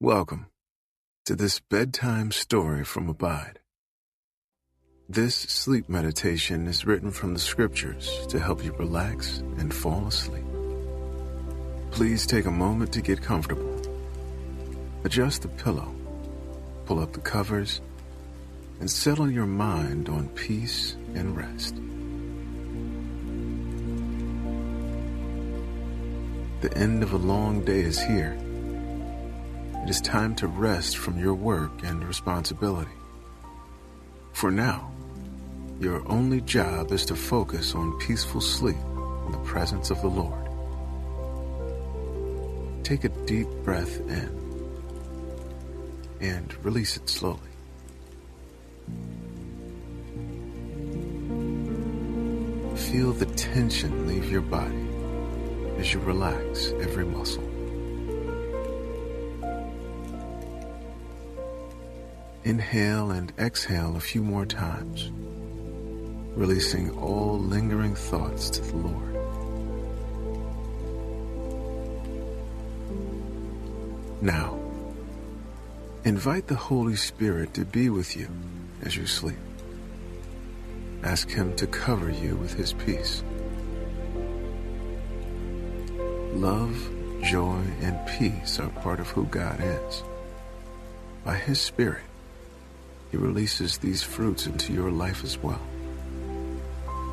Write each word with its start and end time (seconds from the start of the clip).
Welcome 0.00 0.46
to 1.24 1.34
this 1.34 1.58
bedtime 1.58 2.30
story 2.30 2.84
from 2.84 3.08
Abide. 3.08 3.58
This 5.08 5.34
sleep 5.34 5.88
meditation 5.88 6.68
is 6.68 6.86
written 6.86 7.10
from 7.10 7.32
the 7.32 7.40
scriptures 7.40 8.24
to 8.28 8.38
help 8.38 8.64
you 8.64 8.70
relax 8.74 9.38
and 9.58 9.74
fall 9.74 10.06
asleep. 10.06 10.44
Please 11.90 12.28
take 12.28 12.46
a 12.46 12.50
moment 12.52 12.92
to 12.92 13.02
get 13.02 13.20
comfortable. 13.20 13.76
Adjust 15.02 15.42
the 15.42 15.48
pillow, 15.48 15.92
pull 16.86 17.00
up 17.00 17.12
the 17.12 17.20
covers, 17.20 17.80
and 18.78 18.88
settle 18.88 19.28
your 19.28 19.46
mind 19.46 20.08
on 20.08 20.28
peace 20.28 20.94
and 21.16 21.36
rest. 21.36 21.74
The 26.60 26.72
end 26.78 27.02
of 27.02 27.14
a 27.14 27.18
long 27.18 27.64
day 27.64 27.80
is 27.80 28.00
here. 28.00 28.38
It 29.82 29.90
is 29.90 30.00
time 30.00 30.34
to 30.36 30.46
rest 30.46 30.98
from 30.98 31.18
your 31.18 31.34
work 31.34 31.70
and 31.82 32.04
responsibility. 32.04 32.90
For 34.32 34.50
now, 34.50 34.92
your 35.80 36.06
only 36.10 36.40
job 36.40 36.92
is 36.92 37.06
to 37.06 37.14
focus 37.14 37.74
on 37.74 37.98
peaceful 37.98 38.40
sleep 38.40 38.76
in 39.26 39.32
the 39.32 39.38
presence 39.44 39.90
of 39.90 40.00
the 40.02 40.08
Lord. 40.08 40.44
Take 42.84 43.04
a 43.04 43.08
deep 43.26 43.48
breath 43.64 43.98
in 44.00 44.48
and 46.20 46.64
release 46.64 46.96
it 46.96 47.08
slowly. 47.08 47.38
Feel 52.76 53.12
the 53.12 53.26
tension 53.36 54.06
leave 54.06 54.30
your 54.30 54.40
body 54.40 54.88
as 55.78 55.92
you 55.92 56.00
relax 56.00 56.72
every 56.80 57.04
muscle. 57.04 57.47
Inhale 62.48 63.10
and 63.10 63.30
exhale 63.38 63.94
a 63.94 64.00
few 64.00 64.22
more 64.22 64.46
times, 64.46 65.10
releasing 66.34 66.90
all 66.98 67.38
lingering 67.38 67.94
thoughts 67.94 68.48
to 68.48 68.62
the 68.62 68.74
Lord. 68.74 69.14
Now, 74.22 74.58
invite 76.04 76.46
the 76.46 76.54
Holy 76.54 76.96
Spirit 76.96 77.52
to 77.52 77.66
be 77.66 77.90
with 77.90 78.16
you 78.16 78.30
as 78.80 78.96
you 78.96 79.06
sleep. 79.06 79.36
Ask 81.02 81.28
Him 81.28 81.54
to 81.56 81.66
cover 81.66 82.10
you 82.10 82.34
with 82.36 82.54
His 82.54 82.72
peace. 82.72 83.22
Love, 86.32 86.88
joy, 87.22 87.60
and 87.82 88.08
peace 88.08 88.58
are 88.58 88.70
part 88.70 89.00
of 89.00 89.08
who 89.08 89.26
God 89.26 89.60
is. 89.60 90.02
By 91.26 91.34
His 91.34 91.60
Spirit, 91.60 92.04
He 93.10 93.16
releases 93.16 93.78
these 93.78 94.02
fruits 94.02 94.46
into 94.46 94.72
your 94.72 94.90
life 94.90 95.24
as 95.24 95.38
well. 95.38 95.60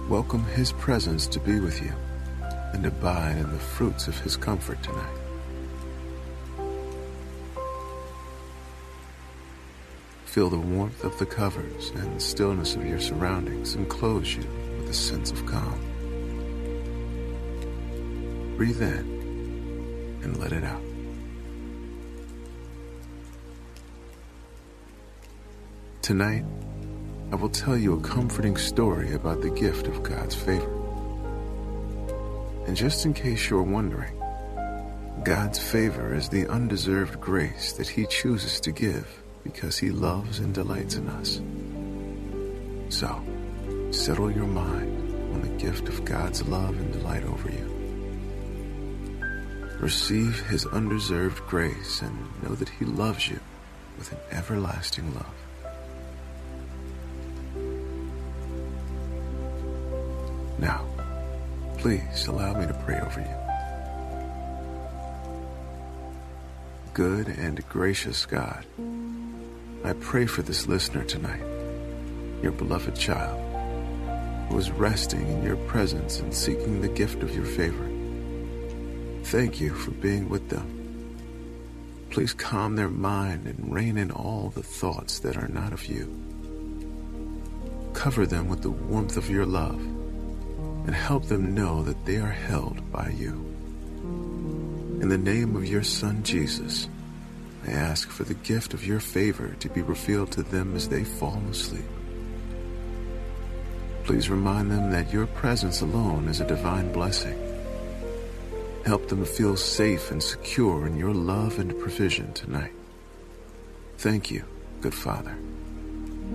Welcome 0.09 0.43
His 0.45 0.71
presence 0.73 1.25
to 1.27 1.39
be 1.39 1.59
with 1.59 1.81
you 1.81 1.93
and 2.73 2.85
abide 2.85 3.37
in 3.37 3.51
the 3.51 3.59
fruits 3.59 4.07
of 4.07 4.19
His 4.19 4.35
comfort 4.35 4.83
tonight. 4.83 5.17
Feel 10.25 10.49
the 10.49 10.59
warmth 10.59 11.05
of 11.05 11.17
the 11.17 11.25
covers 11.25 11.91
and 11.91 12.17
the 12.17 12.19
stillness 12.19 12.75
of 12.75 12.85
your 12.85 12.99
surroundings 12.99 13.75
enclose 13.75 14.35
you 14.35 14.43
with 14.77 14.89
a 14.89 14.93
sense 14.93 15.31
of 15.31 15.45
calm. 15.45 15.79
Breathe 18.57 18.81
in 18.81 20.19
and 20.23 20.37
let 20.37 20.51
it 20.51 20.65
out. 20.65 20.94
Tonight, 26.05 26.45
I 27.31 27.35
will 27.35 27.49
tell 27.49 27.75
you 27.75 27.93
a 27.93 28.01
comforting 28.01 28.57
story 28.57 29.15
about 29.15 29.41
the 29.41 29.49
gift 29.49 29.87
of 29.87 30.03
God's 30.03 30.35
favor. 30.35 30.69
And 32.67 32.77
just 32.77 33.07
in 33.07 33.13
case 33.15 33.49
you're 33.49 33.63
wondering, 33.63 34.13
God's 35.23 35.57
favor 35.57 36.13
is 36.13 36.29
the 36.29 36.47
undeserved 36.47 37.19
grace 37.19 37.73
that 37.73 37.87
He 37.87 38.05
chooses 38.05 38.59
to 38.59 38.71
give 38.71 39.23
because 39.43 39.79
He 39.79 39.89
loves 39.89 40.37
and 40.37 40.53
delights 40.53 40.93
in 40.93 41.07
us. 41.07 41.41
So, 42.95 43.19
settle 43.89 44.29
your 44.29 44.45
mind 44.45 45.11
on 45.33 45.41
the 45.41 45.57
gift 45.57 45.89
of 45.89 46.05
God's 46.05 46.47
love 46.47 46.77
and 46.77 46.93
delight 46.93 47.23
over 47.23 47.49
you. 47.49 47.65
Receive 49.79 50.39
His 50.49 50.67
undeserved 50.67 51.41
grace 51.47 52.03
and 52.03 52.43
know 52.43 52.53
that 52.53 52.69
He 52.69 52.85
loves 52.85 53.27
you 53.27 53.39
with 53.97 54.11
an 54.11 54.19
everlasting 54.29 55.11
love. 55.15 55.44
Now, 60.57 60.85
please 61.77 62.27
allow 62.27 62.53
me 62.59 62.65
to 62.67 62.73
pray 62.73 62.99
over 62.99 63.19
you. 63.19 63.35
Good 66.93 67.27
and 67.27 67.67
gracious 67.67 68.25
God, 68.25 68.65
I 69.83 69.93
pray 69.93 70.25
for 70.25 70.41
this 70.41 70.65
listener 70.67 71.03
tonight, 71.03 71.43
your 72.41 72.53
beloved 72.53 72.95
child, 72.95 73.41
who 74.49 74.57
is 74.57 74.71
resting 74.71 75.27
in 75.27 75.43
your 75.43 75.57
presence 75.67 76.21
and 76.21 76.33
seeking 76.33 76.79
the 76.79 76.87
gift 76.87 77.21
of 77.21 77.35
your 77.35 77.45
favor. 77.45 77.91
Thank 79.25 79.59
you 79.59 79.73
for 79.73 79.91
being 79.91 80.29
with 80.29 80.49
them. 80.49 80.71
Please 82.11 82.33
calm 82.33 82.77
their 82.77 82.89
mind 82.89 83.45
and 83.45 83.73
rein 83.73 83.97
in 83.97 84.09
all 84.09 84.53
the 84.55 84.63
thoughts 84.63 85.19
that 85.19 85.35
are 85.35 85.49
not 85.49 85.73
of 85.73 85.85
you. 85.87 86.09
Cover 87.93 88.25
them 88.25 88.47
with 88.47 88.61
the 88.61 88.71
warmth 88.71 89.17
of 89.17 89.29
your 89.29 89.45
love 89.45 89.81
and 90.85 90.95
help 90.95 91.25
them 91.25 91.55
know 91.55 91.83
that 91.83 92.05
they 92.05 92.17
are 92.17 92.31
held 92.31 92.91
by 92.91 93.09
you. 93.09 93.31
In 95.01 95.09
the 95.09 95.17
name 95.17 95.55
of 95.55 95.67
your 95.67 95.83
Son, 95.83 96.23
Jesus, 96.23 96.87
I 97.67 97.71
ask 97.71 98.09
for 98.09 98.23
the 98.23 98.35
gift 98.35 98.73
of 98.73 98.85
your 98.85 98.99
favor 98.99 99.55
to 99.59 99.69
be 99.69 99.81
revealed 99.81 100.31
to 100.33 100.43
them 100.43 100.75
as 100.75 100.87
they 100.87 101.03
fall 101.03 101.41
asleep. 101.49 101.85
Please 104.03 104.29
remind 104.29 104.69
them 104.69 104.91
that 104.91 105.11
your 105.11 105.25
presence 105.25 105.81
alone 105.81 106.27
is 106.27 106.39
a 106.39 106.47
divine 106.47 106.91
blessing. 106.93 107.41
Help 108.85 109.07
them 109.07 109.25
feel 109.25 109.57
safe 109.57 110.11
and 110.11 110.21
secure 110.21 110.85
in 110.85 110.95
your 110.95 111.13
love 111.13 111.57
and 111.57 111.77
provision 111.79 112.31
tonight. 112.33 112.71
Thank 113.97 114.29
you, 114.29 114.45
good 114.81 114.93
Father. 114.93 115.35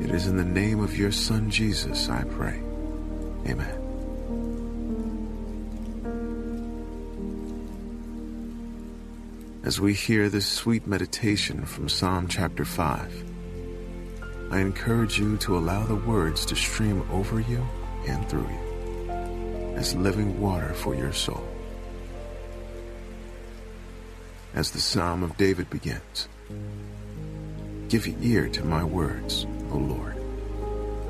It 0.01 0.11
is 0.11 0.27
in 0.27 0.37
the 0.37 0.45
name 0.45 0.81
of 0.81 0.99
your 0.99 1.13
Son, 1.13 1.49
Jesus, 1.49 2.09
I 2.09 2.25
pray. 2.25 2.61
Amen. 3.47 3.80
As 9.63 9.79
we 9.79 9.93
hear 9.93 10.31
this 10.31 10.47
sweet 10.47 10.87
meditation 10.87 11.67
from 11.67 11.91
Psalm 11.91 12.29
chapter 12.29 12.65
5, 12.65 13.25
I 14.51 14.59
encourage 14.59 15.19
you 15.19 15.37
to 15.37 15.59
allow 15.59 15.85
the 15.85 15.97
words 15.97 16.47
to 16.47 16.57
stream 16.57 17.07
over 17.13 17.41
you 17.41 17.67
and 18.09 18.27
through 18.27 18.49
you 18.49 19.75
as 19.77 19.95
living 19.95 20.41
water 20.41 20.73
for 20.73 20.95
your 20.95 21.13
soul. 21.13 21.47
As 24.55 24.71
the 24.71 24.81
Psalm 24.81 25.23
of 25.23 25.37
David 25.37 25.69
begins, 25.69 26.27
Give 27.91 28.09
ear 28.25 28.49
to 28.49 28.65
my 28.65 28.83
words, 28.83 29.47
O 29.73 29.77
Lord. 29.77 30.17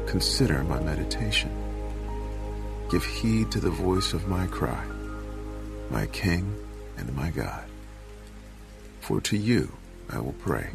Consider 0.09 0.65
my 0.65 0.81
meditation. 0.83 1.53
Give 2.91 3.05
heed 3.05 3.53
to 3.53 3.61
the 3.61 3.71
voice 3.71 4.13
of 4.13 4.27
my 4.27 4.49
cry, 4.49 4.85
my 5.89 6.07
King 6.07 6.53
and 6.99 7.15
my 7.15 7.31
God. 7.31 7.70
For 9.11 9.21
to 9.23 9.37
you 9.37 9.73
I 10.09 10.21
will 10.21 10.35
pray. 10.39 10.71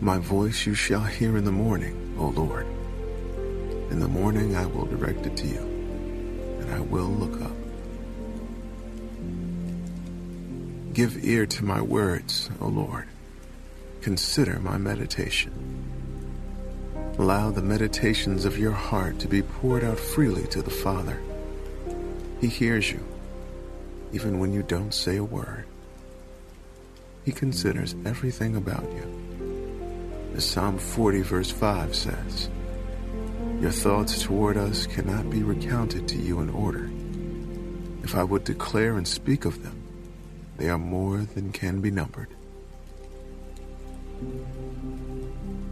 My 0.00 0.18
voice 0.18 0.66
you 0.66 0.74
shall 0.74 1.02
hear 1.02 1.36
in 1.36 1.44
the 1.44 1.50
morning, 1.50 2.14
O 2.16 2.28
Lord. 2.28 2.64
In 3.90 3.98
the 3.98 4.06
morning 4.06 4.54
I 4.54 4.66
will 4.66 4.84
direct 4.84 5.26
it 5.26 5.36
to 5.38 5.46
you, 5.48 5.58
and 6.60 6.72
I 6.72 6.78
will 6.78 7.08
look 7.08 7.42
up. 7.42 7.56
Give 10.92 11.24
ear 11.24 11.44
to 11.46 11.64
my 11.64 11.80
words, 11.80 12.50
O 12.60 12.68
Lord. 12.68 13.08
Consider 14.00 14.60
my 14.60 14.78
meditation. 14.78 15.52
Allow 17.18 17.50
the 17.50 17.62
meditations 17.62 18.44
of 18.44 18.60
your 18.60 18.70
heart 18.70 19.18
to 19.18 19.26
be 19.26 19.42
poured 19.42 19.82
out 19.82 19.98
freely 19.98 20.46
to 20.46 20.62
the 20.62 20.70
Father. 20.70 21.20
He 22.40 22.46
hears 22.46 22.92
you, 22.92 23.04
even 24.12 24.38
when 24.38 24.52
you 24.52 24.62
don't 24.62 24.94
say 24.94 25.16
a 25.16 25.24
word. 25.24 25.64
He 27.24 27.32
considers 27.32 27.94
everything 28.04 28.56
about 28.56 28.84
you. 28.92 30.32
As 30.34 30.44
Psalm 30.44 30.78
40, 30.78 31.22
verse 31.22 31.50
5 31.50 31.94
says, 31.94 32.50
Your 33.60 33.70
thoughts 33.70 34.22
toward 34.22 34.56
us 34.56 34.86
cannot 34.86 35.30
be 35.30 35.42
recounted 35.42 36.08
to 36.08 36.16
you 36.16 36.40
in 36.40 36.50
order. 36.50 36.90
If 38.02 38.14
I 38.14 38.22
would 38.24 38.44
declare 38.44 38.96
and 38.96 39.08
speak 39.08 39.44
of 39.44 39.62
them, 39.62 39.80
they 40.58 40.68
are 40.68 40.78
more 40.78 41.18
than 41.18 41.52
can 41.52 41.80
be 41.80 41.90
numbered. 41.90 42.28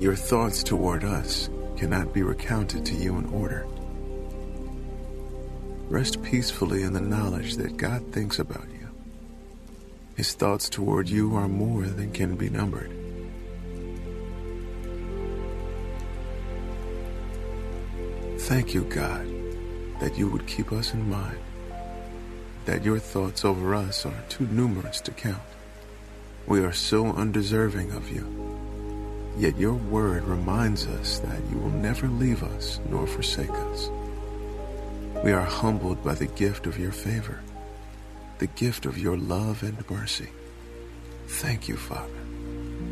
Your 0.00 0.16
thoughts 0.16 0.62
toward 0.62 1.04
us 1.04 1.50
cannot 1.76 2.12
be 2.12 2.22
recounted 2.22 2.86
to 2.86 2.94
you 2.94 3.18
in 3.18 3.26
order. 3.26 3.66
Rest 5.88 6.22
peacefully 6.22 6.82
in 6.82 6.92
the 6.92 7.00
knowledge 7.00 7.56
that 7.56 7.76
God 7.76 8.12
thinks 8.12 8.38
about 8.38 8.66
you. 8.70 8.71
His 10.22 10.34
thoughts 10.34 10.68
toward 10.68 11.08
you 11.08 11.34
are 11.34 11.48
more 11.48 11.82
than 11.82 12.12
can 12.12 12.36
be 12.36 12.48
numbered. 12.48 12.92
Thank 18.42 18.72
you, 18.72 18.84
God, 18.84 19.26
that 19.98 20.16
you 20.16 20.28
would 20.28 20.46
keep 20.46 20.70
us 20.70 20.94
in 20.94 21.10
mind, 21.10 21.40
that 22.66 22.84
your 22.84 23.00
thoughts 23.00 23.44
over 23.44 23.74
us 23.74 24.06
are 24.06 24.22
too 24.28 24.46
numerous 24.46 25.00
to 25.00 25.10
count. 25.10 25.42
We 26.46 26.60
are 26.60 26.72
so 26.72 27.06
undeserving 27.06 27.90
of 27.90 28.08
you, 28.08 28.24
yet 29.36 29.58
your 29.58 29.74
word 29.74 30.22
reminds 30.22 30.86
us 30.86 31.18
that 31.18 31.42
you 31.50 31.58
will 31.58 31.70
never 31.70 32.06
leave 32.06 32.44
us 32.44 32.78
nor 32.88 33.08
forsake 33.08 33.50
us. 33.50 33.90
We 35.24 35.32
are 35.32 35.44
humbled 35.44 36.04
by 36.04 36.14
the 36.14 36.26
gift 36.26 36.68
of 36.68 36.78
your 36.78 36.92
favor, 36.92 37.40
the 38.42 38.48
gift 38.48 38.86
of 38.86 38.98
your 38.98 39.16
love 39.16 39.62
and 39.62 39.88
mercy. 39.88 40.28
Thank 41.28 41.68
you, 41.68 41.76
Father. 41.76 42.24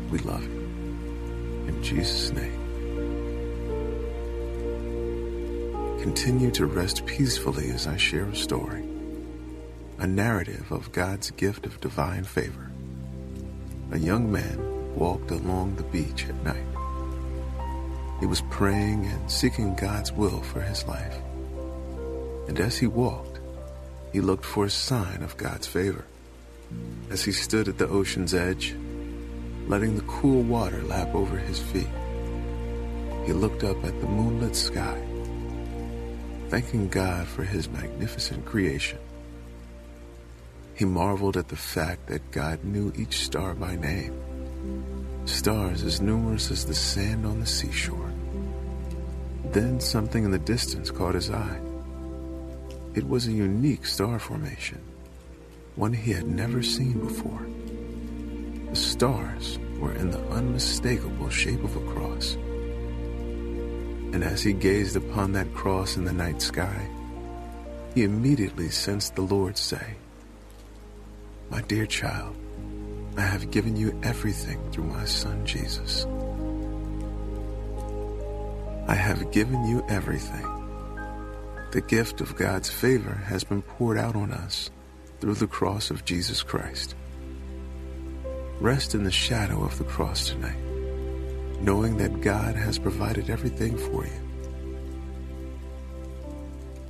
We 0.09 0.19
love 0.19 0.41
you. 0.43 0.61
In 1.67 1.83
Jesus' 1.83 2.31
name. 2.31 2.57
Continue 6.01 6.51
to 6.51 6.65
rest 6.65 7.05
peacefully 7.05 7.69
as 7.71 7.85
I 7.85 7.97
share 7.97 8.23
a 8.23 8.33
story, 8.33 8.85
a 9.99 10.07
narrative 10.07 10.71
of 10.71 10.93
God's 10.93 11.31
gift 11.31 11.65
of 11.65 11.81
divine 11.81 12.23
favor. 12.23 12.71
A 13.91 13.99
young 13.99 14.31
man 14.31 14.95
walked 14.95 15.31
along 15.31 15.75
the 15.75 15.83
beach 15.83 16.27
at 16.29 16.43
night. 16.45 16.71
He 18.21 18.25
was 18.25 18.41
praying 18.49 19.05
and 19.05 19.29
seeking 19.29 19.75
God's 19.75 20.13
will 20.13 20.41
for 20.43 20.61
his 20.61 20.87
life. 20.87 21.17
And 22.47 22.57
as 22.57 22.77
he 22.77 22.87
walked, 22.87 23.30
he 24.11 24.21
looked 24.21 24.45
for 24.45 24.65
a 24.65 24.69
sign 24.69 25.23
of 25.23 25.37
God's 25.37 25.67
favor. 25.67 26.05
As 27.09 27.23
he 27.23 27.31
stood 27.31 27.67
at 27.67 27.77
the 27.77 27.87
ocean's 27.87 28.33
edge, 28.33 28.75
letting 29.67 29.95
the 29.95 30.03
cool 30.03 30.41
water 30.41 30.81
lap 30.83 31.13
over 31.13 31.37
his 31.37 31.59
feet, 31.59 31.87
he 33.25 33.33
looked 33.33 33.63
up 33.63 33.83
at 33.83 33.99
the 34.01 34.07
moonlit 34.07 34.55
sky 34.55 35.01
thanking 36.51 36.89
God 36.89 37.29
for 37.29 37.45
his 37.45 37.69
magnificent 37.69 38.43
creation. 38.45 38.99
He 40.75 40.83
marveled 40.83 41.37
at 41.37 41.47
the 41.47 41.55
fact 41.55 42.07
that 42.07 42.31
God 42.31 42.65
knew 42.65 42.91
each 42.93 43.23
star 43.23 43.55
by 43.55 43.77
name, 43.77 44.13
stars 45.23 45.81
as 45.81 46.01
numerous 46.01 46.51
as 46.51 46.65
the 46.65 46.73
sand 46.73 47.25
on 47.25 47.39
the 47.39 47.45
seashore. 47.45 48.11
Then 49.45 49.79
something 49.79 50.25
in 50.25 50.31
the 50.31 50.39
distance 50.39 50.91
caught 50.91 51.15
his 51.15 51.29
eye. 51.29 51.61
It 52.93 53.07
was 53.07 53.27
a 53.27 53.31
unique 53.31 53.85
star 53.85 54.19
formation, 54.19 54.81
one 55.75 55.93
he 55.93 56.11
had 56.11 56.27
never 56.27 56.61
seen 56.61 56.99
before. 56.99 57.47
The 58.69 58.75
stars 58.75 59.59
were 59.79 59.93
in 59.93 60.11
the 60.11 60.21
unmistakable 60.29 61.29
shape 61.29 61.63
of 61.63 61.75
a 61.77 61.91
cross. 61.93 62.33
And 64.13 64.25
as 64.25 64.43
he 64.43 64.51
gazed 64.51 64.97
upon 64.97 65.31
that 65.33 65.53
cross 65.53 65.95
in 65.95 66.03
the 66.03 66.11
night 66.11 66.41
sky, 66.41 66.89
he 67.95 68.03
immediately 68.03 68.69
sensed 68.69 69.15
the 69.15 69.21
Lord 69.21 69.57
say, 69.57 69.95
My 71.49 71.61
dear 71.61 71.85
child, 71.85 72.35
I 73.15 73.21
have 73.21 73.51
given 73.51 73.77
you 73.77 73.97
everything 74.03 74.59
through 74.71 74.85
my 74.85 75.05
Son 75.05 75.45
Jesus. 75.45 76.05
I 78.87 78.95
have 78.95 79.31
given 79.31 79.63
you 79.65 79.81
everything. 79.87 80.50
The 81.71 81.81
gift 81.81 82.21
of 82.21 82.35
God's 82.35 82.69
favor 82.69 83.15
has 83.25 83.43
been 83.43 83.61
poured 83.61 83.97
out 83.97 84.15
on 84.15 84.31
us 84.31 84.69
through 85.19 85.35
the 85.35 85.47
cross 85.47 85.89
of 85.89 86.05
Jesus 86.05 86.43
Christ. 86.43 86.95
Rest 88.59 88.93
in 88.93 89.03
the 89.03 89.11
shadow 89.11 89.63
of 89.63 89.77
the 89.77 89.85
cross 89.85 90.29
tonight 90.29 90.61
knowing 91.61 91.97
that 91.97 92.21
God 92.21 92.55
has 92.55 92.79
provided 92.79 93.29
everything 93.29 93.77
for 93.77 94.05
you. 94.05 94.11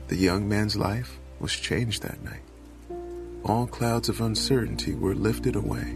The 0.07 0.15
young 0.15 0.47
man's 0.47 0.75
life 0.75 1.19
was 1.39 1.53
changed 1.53 2.03
that 2.03 2.23
night. 2.23 2.41
All 3.43 3.67
clouds 3.67 4.07
of 4.07 4.21
uncertainty 4.21 4.93
were 4.93 5.15
lifted 5.15 5.55
away, 5.55 5.95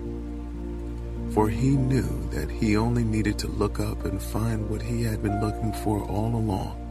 for 1.31 1.49
he 1.49 1.69
knew 1.69 2.29
that 2.31 2.49
he 2.49 2.75
only 2.75 3.03
needed 3.03 3.37
to 3.39 3.47
look 3.47 3.79
up 3.79 4.05
and 4.05 4.21
find 4.21 4.69
what 4.69 4.81
he 4.81 5.03
had 5.03 5.21
been 5.23 5.41
looking 5.41 5.73
for 5.73 6.03
all 6.03 6.35
along 6.35 6.81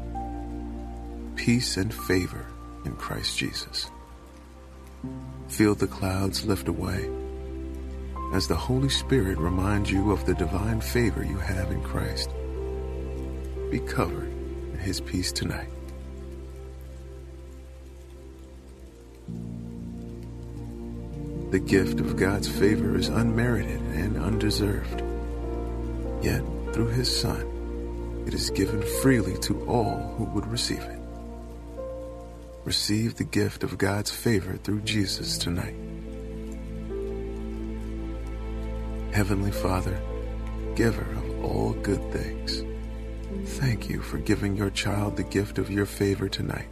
peace 1.37 1.77
and 1.77 1.93
favor 1.93 2.47
in 2.85 2.97
Christ 2.97 3.37
Jesus. 3.37 3.91
Feel 5.49 5.75
the 5.75 5.87
clouds 5.87 6.45
lift 6.45 6.69
away 6.69 7.09
as 8.33 8.49
the 8.49 8.57
Holy 8.57 8.89
Spirit 8.89 9.39
reminds 9.39 9.91
you 9.91 10.11
of 10.11 10.27
the 10.27 10.35
divine 10.35 10.81
favor 10.81 11.25
you 11.25 11.37
have 11.37 11.71
in 11.71 11.81
Christ. 11.83 12.31
Be 13.71 13.79
covered 13.79 14.33
in 14.73 14.79
His 14.79 15.01
peace 15.01 15.31
tonight. 15.31 15.69
The 21.51 21.61
gift 21.61 22.01
of 22.01 22.17
God's 22.17 22.49
favor 22.49 22.97
is 22.97 23.09
unmerited 23.09 23.81
and 23.81 24.17
undeserved. 24.17 25.03
Yet, 26.21 26.43
through 26.73 26.89
His 26.89 27.15
Son, 27.21 28.25
it 28.27 28.35
is 28.35 28.51
given 28.51 28.83
freely 29.01 29.39
to 29.43 29.65
all 29.67 30.15
who 30.17 30.25
would 30.25 30.47
receive 30.49 30.83
it. 30.83 31.04
Receive 32.65 33.17
the 33.17 33.25
gift 33.25 33.63
of 33.63 33.77
God's 33.77 34.11
favor 34.11 34.57
through 34.57 34.81
Jesus 34.81 35.37
tonight. 35.37 35.75
Heavenly 39.13 39.53
Father, 39.53 40.01
giver 40.75 41.03
of 41.03 41.45
all 41.45 41.75
good 41.75 42.11
things, 42.11 42.65
thank 43.59 43.91
you 43.91 44.01
for 44.01 44.17
giving 44.17 44.57
your 44.57 44.71
child 44.71 45.17
the 45.17 45.25
gift 45.25 45.59
of 45.59 45.71
your 45.71 45.85
favor 45.85 46.29
tonight. 46.29 46.69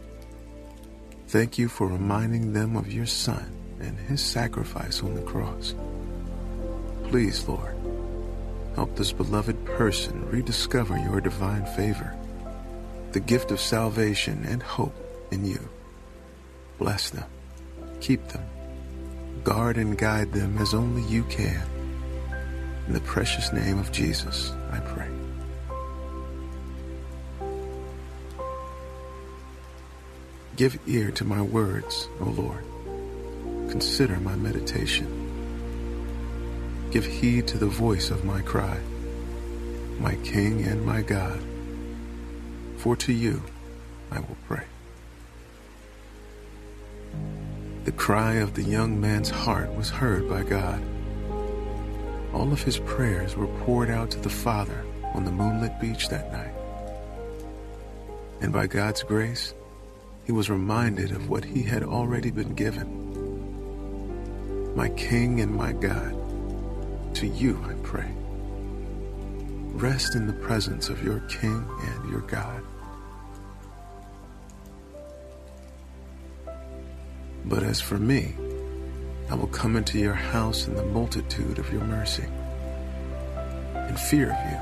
Thank 1.27 1.59
you 1.59 1.67
for 1.67 1.87
reminding 1.87 2.53
them 2.53 2.75
of 2.75 2.91
your 2.91 3.05
Son 3.05 3.55
and 3.79 3.97
his 3.97 4.21
sacrifice 4.21 5.03
on 5.03 5.13
the 5.13 5.21
cross. 5.21 5.75
Please, 7.09 7.47
Lord, 7.47 7.75
help 8.75 8.95
this 8.95 9.11
beloved 9.11 9.63
person 9.65 10.27
rediscover 10.29 10.97
your 10.97 11.21
divine 11.21 11.65
favor, 11.75 12.15
the 13.11 13.19
gift 13.19 13.51
of 13.51 13.59
salvation 13.59 14.43
and 14.47 14.63
hope 14.63 14.95
in 15.31 15.45
you. 15.45 15.69
Bless 16.77 17.09
them, 17.09 17.29
keep 18.01 18.27
them, 18.29 18.43
guard 19.43 19.77
and 19.77 19.97
guide 19.97 20.31
them 20.33 20.57
as 20.57 20.73
only 20.73 21.03
you 21.03 21.23
can. 21.25 21.63
In 22.87 22.93
the 22.93 23.01
precious 23.01 23.53
name 23.53 23.79
of 23.79 23.91
Jesus, 23.91 24.51
I 24.71 24.79
pray. 24.79 25.07
Give 30.55 30.77
ear 30.85 31.09
to 31.11 31.25
my 31.25 31.41
words, 31.41 32.07
O 32.19 32.25
Lord. 32.25 32.63
Consider 33.71 34.17
my 34.19 34.35
meditation. 34.35 35.07
Give 36.91 37.05
heed 37.05 37.47
to 37.47 37.57
the 37.57 37.65
voice 37.65 38.11
of 38.11 38.23
my 38.23 38.41
cry, 38.41 38.79
my 39.99 40.15
King 40.17 40.61
and 40.63 40.85
my 40.85 41.01
God. 41.01 41.41
For 42.77 42.95
to 42.97 43.11
you 43.11 43.41
I 44.11 44.19
will 44.19 44.37
pray. 44.47 44.65
The 47.85 47.91
cry 47.91 48.35
of 48.35 48.53
the 48.53 48.63
young 48.63 48.99
man's 48.99 49.29
heart 49.29 49.73
was 49.75 49.89
heard 49.89 50.29
by 50.29 50.43
God 50.43 50.81
all 52.33 52.51
of 52.51 52.63
his 52.63 52.79
prayers 52.79 53.35
were 53.35 53.47
poured 53.63 53.91
out 53.91 54.09
to 54.11 54.19
the 54.19 54.29
Father 54.29 54.83
on 55.13 55.23
the 55.23 55.31
moonlit 55.31 55.79
beach 55.79 56.09
that 56.09 56.31
night. 56.31 56.53
And 58.41 58.51
by 58.51 58.65
God's 58.67 59.03
grace, 59.03 59.53
he 60.25 60.31
was 60.31 60.49
reminded 60.49 61.11
of 61.11 61.29
what 61.29 61.45
he 61.45 61.61
had 61.61 61.83
already 61.83 62.31
been 62.31 62.55
given. 62.55 63.01
My 64.75 64.89
King 64.89 65.41
and 65.41 65.53
my 65.53 65.73
God, 65.73 66.15
to 67.15 67.27
you 67.27 67.63
I 67.69 67.73
pray. 67.83 68.11
Rest 69.73 70.15
in 70.15 70.25
the 70.25 70.33
presence 70.33 70.89
of 70.89 71.03
your 71.03 71.19
King 71.21 71.67
and 71.81 72.09
your 72.09 72.21
God. 72.21 72.63
But 77.53 77.61
as 77.61 77.79
for 77.79 77.99
me, 77.99 78.33
I 79.29 79.35
will 79.35 79.45
come 79.45 79.75
into 79.75 79.99
your 79.99 80.15
house 80.15 80.67
in 80.67 80.73
the 80.73 80.85
multitude 80.85 81.59
of 81.59 81.71
your 81.71 81.83
mercy. 81.83 82.25
In 83.75 83.95
fear 83.95 84.31
of 84.31 84.51
you, 84.51 84.57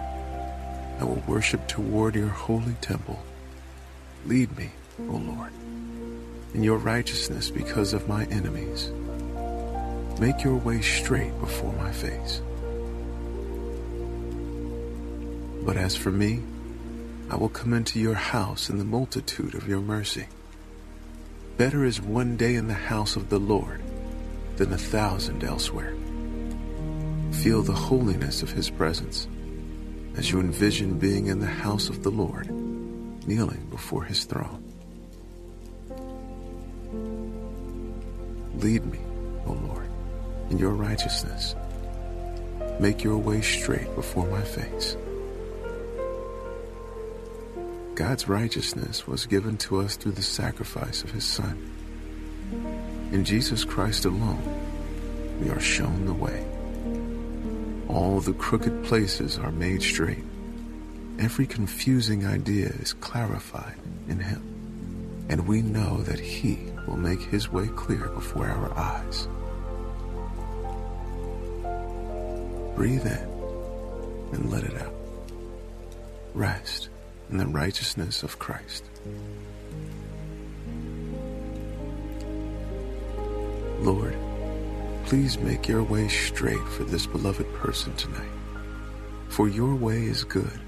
I 0.99 1.05
will 1.05 1.23
worship 1.25 1.65
toward 1.69 2.15
your 2.15 2.27
holy 2.27 2.73
temple. 2.81 3.23
Lead 4.25 4.57
me, 4.57 4.71
O 5.07 5.13
Lord, 5.13 5.53
in 6.53 6.63
your 6.63 6.79
righteousness 6.79 7.49
because 7.49 7.93
of 7.93 8.09
my 8.09 8.25
enemies. 8.25 8.91
Make 10.19 10.43
your 10.43 10.57
way 10.57 10.81
straight 10.81 11.39
before 11.39 11.71
my 11.71 11.93
face. 11.93 12.41
But 15.63 15.77
as 15.77 15.95
for 15.95 16.11
me, 16.11 16.41
I 17.29 17.37
will 17.37 17.47
come 17.47 17.71
into 17.71 18.01
your 18.01 18.15
house 18.15 18.69
in 18.69 18.79
the 18.79 18.83
multitude 18.83 19.55
of 19.55 19.65
your 19.65 19.79
mercy. 19.79 20.27
Better 21.57 21.85
is 21.85 22.01
one 22.01 22.37
day 22.37 22.55
in 22.55 22.67
the 22.67 22.73
house 22.73 23.15
of 23.15 23.29
the 23.29 23.39
Lord 23.39 23.81
than 24.57 24.73
a 24.73 24.77
thousand 24.77 25.43
elsewhere. 25.43 25.93
Feel 27.31 27.61
the 27.61 27.73
holiness 27.73 28.41
of 28.41 28.51
his 28.51 28.69
presence 28.69 29.27
as 30.17 30.31
you 30.31 30.39
envision 30.39 30.99
being 30.99 31.27
in 31.27 31.39
the 31.39 31.45
house 31.45 31.89
of 31.89 32.03
the 32.03 32.11
Lord, 32.11 32.49
kneeling 33.27 33.67
before 33.69 34.03
his 34.03 34.25
throne. 34.25 34.63
Lead 38.55 38.85
me, 38.85 38.99
O 39.45 39.53
Lord, 39.53 39.89
in 40.49 40.57
your 40.57 40.71
righteousness. 40.71 41.55
Make 42.79 43.03
your 43.03 43.17
way 43.17 43.41
straight 43.41 43.93
before 43.95 44.27
my 44.27 44.41
face. 44.41 44.95
God's 47.95 48.27
righteousness 48.27 49.05
was 49.05 49.25
given 49.25 49.57
to 49.57 49.81
us 49.81 49.97
through 49.97 50.13
the 50.13 50.21
sacrifice 50.21 51.03
of 51.03 51.11
his 51.11 51.25
Son. 51.25 51.71
In 53.11 53.25
Jesus 53.25 53.65
Christ 53.65 54.05
alone, 54.05 54.41
we 55.41 55.49
are 55.49 55.59
shown 55.59 56.05
the 56.05 56.13
way. 56.13 56.45
All 57.89 58.21
the 58.21 58.33
crooked 58.33 58.85
places 58.85 59.37
are 59.37 59.51
made 59.51 59.83
straight. 59.83 60.23
Every 61.19 61.45
confusing 61.45 62.25
idea 62.25 62.67
is 62.67 62.93
clarified 62.93 63.75
in 64.07 64.19
him. 64.19 65.25
And 65.29 65.47
we 65.47 65.61
know 65.61 66.01
that 66.03 66.19
he 66.19 66.59
will 66.87 66.97
make 66.97 67.21
his 67.21 67.51
way 67.51 67.67
clear 67.67 68.07
before 68.09 68.47
our 68.47 68.77
eyes. 68.77 69.27
Breathe 72.75 73.05
in 73.05 73.29
and 74.33 74.49
let 74.49 74.63
it 74.63 74.81
out. 74.81 74.93
Rest 76.33 76.89
in 77.31 77.37
the 77.37 77.47
righteousness 77.47 78.23
of 78.23 78.37
Christ. 78.39 78.83
Lord, 83.79 84.15
please 85.05 85.39
make 85.39 85.67
your 85.67 85.83
way 85.83 86.07
straight 86.07 86.67
for 86.67 86.83
this 86.83 87.07
beloved 87.07 87.51
person 87.55 87.95
tonight. 87.95 88.29
For 89.29 89.47
your 89.47 89.73
way 89.75 90.03
is 90.03 90.23
good 90.23 90.59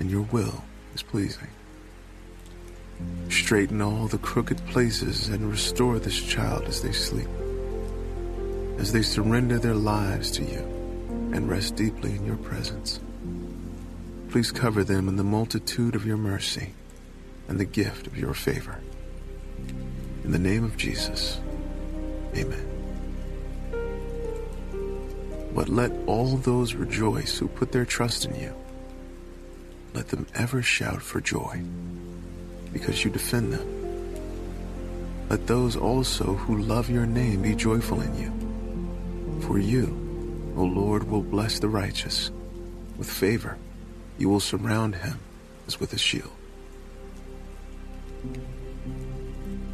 and 0.00 0.10
your 0.10 0.22
will 0.22 0.64
is 0.94 1.02
pleasing. 1.02 1.48
Straighten 3.28 3.80
all 3.80 4.08
the 4.08 4.18
crooked 4.18 4.64
places 4.66 5.28
and 5.28 5.50
restore 5.50 5.98
this 5.98 6.20
child 6.20 6.64
as 6.64 6.82
they 6.82 6.92
sleep, 6.92 7.28
as 8.78 8.92
they 8.92 9.02
surrender 9.02 9.58
their 9.58 9.74
lives 9.74 10.30
to 10.32 10.42
you 10.42 10.58
and 11.32 11.48
rest 11.48 11.76
deeply 11.76 12.16
in 12.16 12.26
your 12.26 12.36
presence. 12.36 13.00
Please 14.32 14.50
cover 14.50 14.82
them 14.82 15.08
in 15.08 15.16
the 15.16 15.22
multitude 15.22 15.94
of 15.94 16.06
your 16.06 16.16
mercy 16.16 16.72
and 17.48 17.60
the 17.60 17.66
gift 17.66 18.06
of 18.06 18.16
your 18.16 18.32
favor. 18.32 18.80
In 20.24 20.32
the 20.32 20.38
name 20.38 20.64
of 20.64 20.74
Jesus, 20.78 21.38
amen. 22.34 22.66
But 25.54 25.68
let 25.68 25.92
all 26.06 26.38
those 26.38 26.72
rejoice 26.72 27.36
who 27.36 27.46
put 27.46 27.72
their 27.72 27.84
trust 27.84 28.24
in 28.24 28.34
you. 28.40 28.54
Let 29.92 30.08
them 30.08 30.26
ever 30.34 30.62
shout 30.62 31.02
for 31.02 31.20
joy, 31.20 31.60
because 32.72 33.04
you 33.04 33.10
defend 33.10 33.52
them. 33.52 35.28
Let 35.28 35.46
those 35.46 35.76
also 35.76 36.36
who 36.36 36.56
love 36.56 36.88
your 36.88 37.04
name 37.04 37.42
be 37.42 37.54
joyful 37.54 38.00
in 38.00 38.16
you. 38.16 39.42
For 39.46 39.58
you, 39.58 40.54
O 40.56 40.64
Lord, 40.64 41.04
will 41.10 41.20
bless 41.20 41.58
the 41.58 41.68
righteous 41.68 42.30
with 42.96 43.10
favor 43.10 43.58
you 44.22 44.28
will 44.28 44.38
surround 44.38 44.94
him 44.94 45.18
as 45.66 45.80
with 45.80 45.92
a 45.92 45.98
shield. 45.98 46.30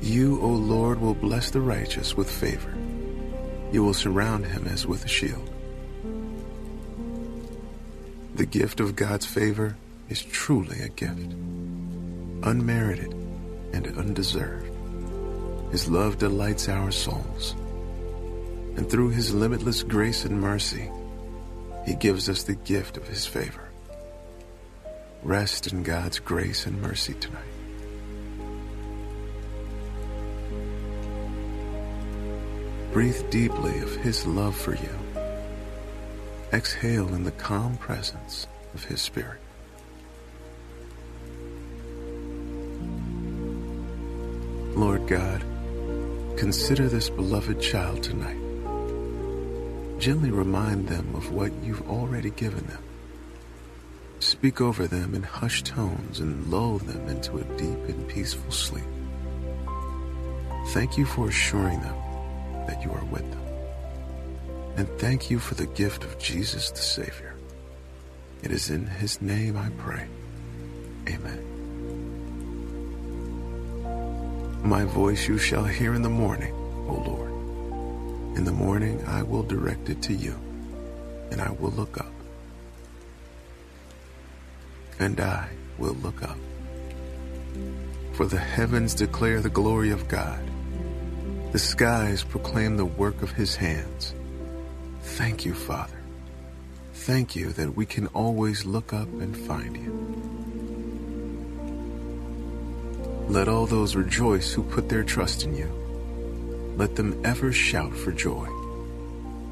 You, 0.00 0.40
O 0.40 0.49
Lord, 0.49 1.02
will 1.02 1.12
bless 1.12 1.50
the 1.50 1.61
righteous 1.61 2.17
with 2.17 2.31
favor. 2.31 2.75
You 3.73 3.85
will 3.85 3.93
surround 3.93 4.47
him 4.47 4.67
as 4.67 4.87
with 4.87 5.05
a 5.05 5.09
shield. 5.09 5.50
The 8.37 8.47
gift 8.47 8.81
of 8.81 8.97
God's 8.97 9.26
favor 9.26 9.76
is 10.09 10.23
truly 10.23 10.81
a 10.81 10.88
gift, 10.88 11.31
unmerited 12.43 13.12
and 13.75 13.99
undeserved. 13.99 14.73
His 15.73 15.90
love 15.90 16.17
delights 16.17 16.71
our 16.71 16.90
souls. 16.90 17.55
And 18.78 18.88
through 18.88 19.11
his 19.11 19.35
limitless 19.35 19.83
grace 19.83 20.25
and 20.25 20.40
mercy, 20.40 20.90
he 21.85 21.95
gives 21.97 22.31
us 22.31 22.45
the 22.45 22.55
gift 22.55 22.97
of 22.97 23.07
his 23.07 23.26
favor. 23.26 23.68
Rest 25.23 25.73
in 25.73 25.83
God's 25.83 26.21
grace 26.21 26.65
and 26.67 26.81
mercy 26.81 27.15
tonight. 27.15 27.43
Breathe 32.93 33.29
deeply 33.29 33.79
of 33.81 33.97
His 33.97 34.25
love 34.27 34.57
for 34.57 34.75
you. 34.75 34.99
Exhale 36.53 37.13
in 37.15 37.25
the 37.25 37.33
calm 37.33 37.77
presence 37.77 38.47
of 38.75 38.85
His 38.85 39.03
Spirit. 39.03 39.41
Lord 44.77 45.09
God, 45.09 45.41
consider 46.37 46.89
this 46.89 47.11
beloved 47.11 47.61
child 47.61 48.05
tonight. 48.05 48.39
Gently 49.99 50.31
remind 50.31 50.87
them 50.87 51.13
of 51.17 51.33
what 51.33 51.53
you've 51.65 51.91
already 51.91 52.31
given 52.31 52.65
them 52.69 52.83
Speak 54.21 54.61
over 54.61 54.87
them 54.87 55.15
in 55.15 55.23
hushed 55.23 55.67
tones 55.67 56.21
and 56.21 56.51
lull 56.51 56.79
them 56.79 57.09
into 57.09 57.39
a 57.39 57.45
deep 57.57 57.89
and 57.89 58.09
peaceful 58.09 58.51
sleep. 58.51 58.85
Thank 60.69 60.99
you 60.99 61.05
for 61.05 61.29
assuring 61.29 61.81
them 61.81 61.97
that 62.67 62.83
you 62.83 62.91
are 62.91 63.05
with 63.05 63.29
them. 63.31 63.43
And 64.77 64.89
thank 64.99 65.31
you 65.31 65.39
for 65.39 65.55
the 65.55 65.67
gift 65.67 66.05
of 66.05 66.19
Jesus 66.19 66.71
the 66.71 66.79
Savior. 66.79 67.35
It 68.43 68.51
is 68.51 68.71
in 68.71 68.87
his 68.87 69.23
name 69.23 69.57
I 69.57 69.71
pray. 69.79 70.07
Amen. 71.09 71.45
My 74.63 74.85
voice 74.85 75.29
you 75.29 75.39
shall 75.39 75.65
hear 75.65 75.95
in 75.95 76.03
the 76.03 76.11
morning, 76.11 76.53
O 76.89 77.03
Lord. 77.07 78.37
In 78.37 78.45
the 78.45 78.53
morning 78.53 79.03
I 79.07 79.23
will 79.23 79.43
direct 79.43 79.89
it 79.89 80.03
to 80.03 80.13
you, 80.13 80.39
and 81.31 81.41
I 81.41 81.51
will 81.53 81.71
look 81.71 81.99
up 81.99 82.13
and 84.99 85.21
I 85.21 85.49
will 85.78 85.95
look 85.95 86.23
up. 86.23 86.38
For 88.12 88.26
the 88.26 88.38
heavens 88.38 88.95
declare 88.95 89.40
the 89.40 89.49
glory 89.49 89.90
of 89.90 90.09
God. 90.09 90.40
The 91.52 91.59
skies 91.59 92.25
proclaim 92.25 92.76
the 92.76 92.85
work 92.85 93.23
of 93.23 93.33
his 93.33 93.57
hands. 93.57 94.14
Thank 95.02 95.45
you, 95.45 95.55
Father. 95.55 95.99
Thank 96.93 97.37
you 97.37 97.50
that 97.52 97.76
we 97.76 97.87
can 97.87 98.09
always 98.09 98.64
look 98.64 98.93
up 98.93 99.09
and 99.21 99.37
find 99.37 99.76
you. 99.76 99.93
Let 103.28 103.49
all 103.49 103.67
those 103.67 103.95
rejoice 103.95 104.52
who 104.52 104.62
put 104.62 104.88
their 104.88 105.05
trust 105.05 105.45
in 105.45 105.55
you. 105.55 105.73
Let 106.76 106.97
them 106.97 107.21
ever 107.25 107.52
shout 107.52 107.95
for 107.95 108.12
joy, 108.12 108.49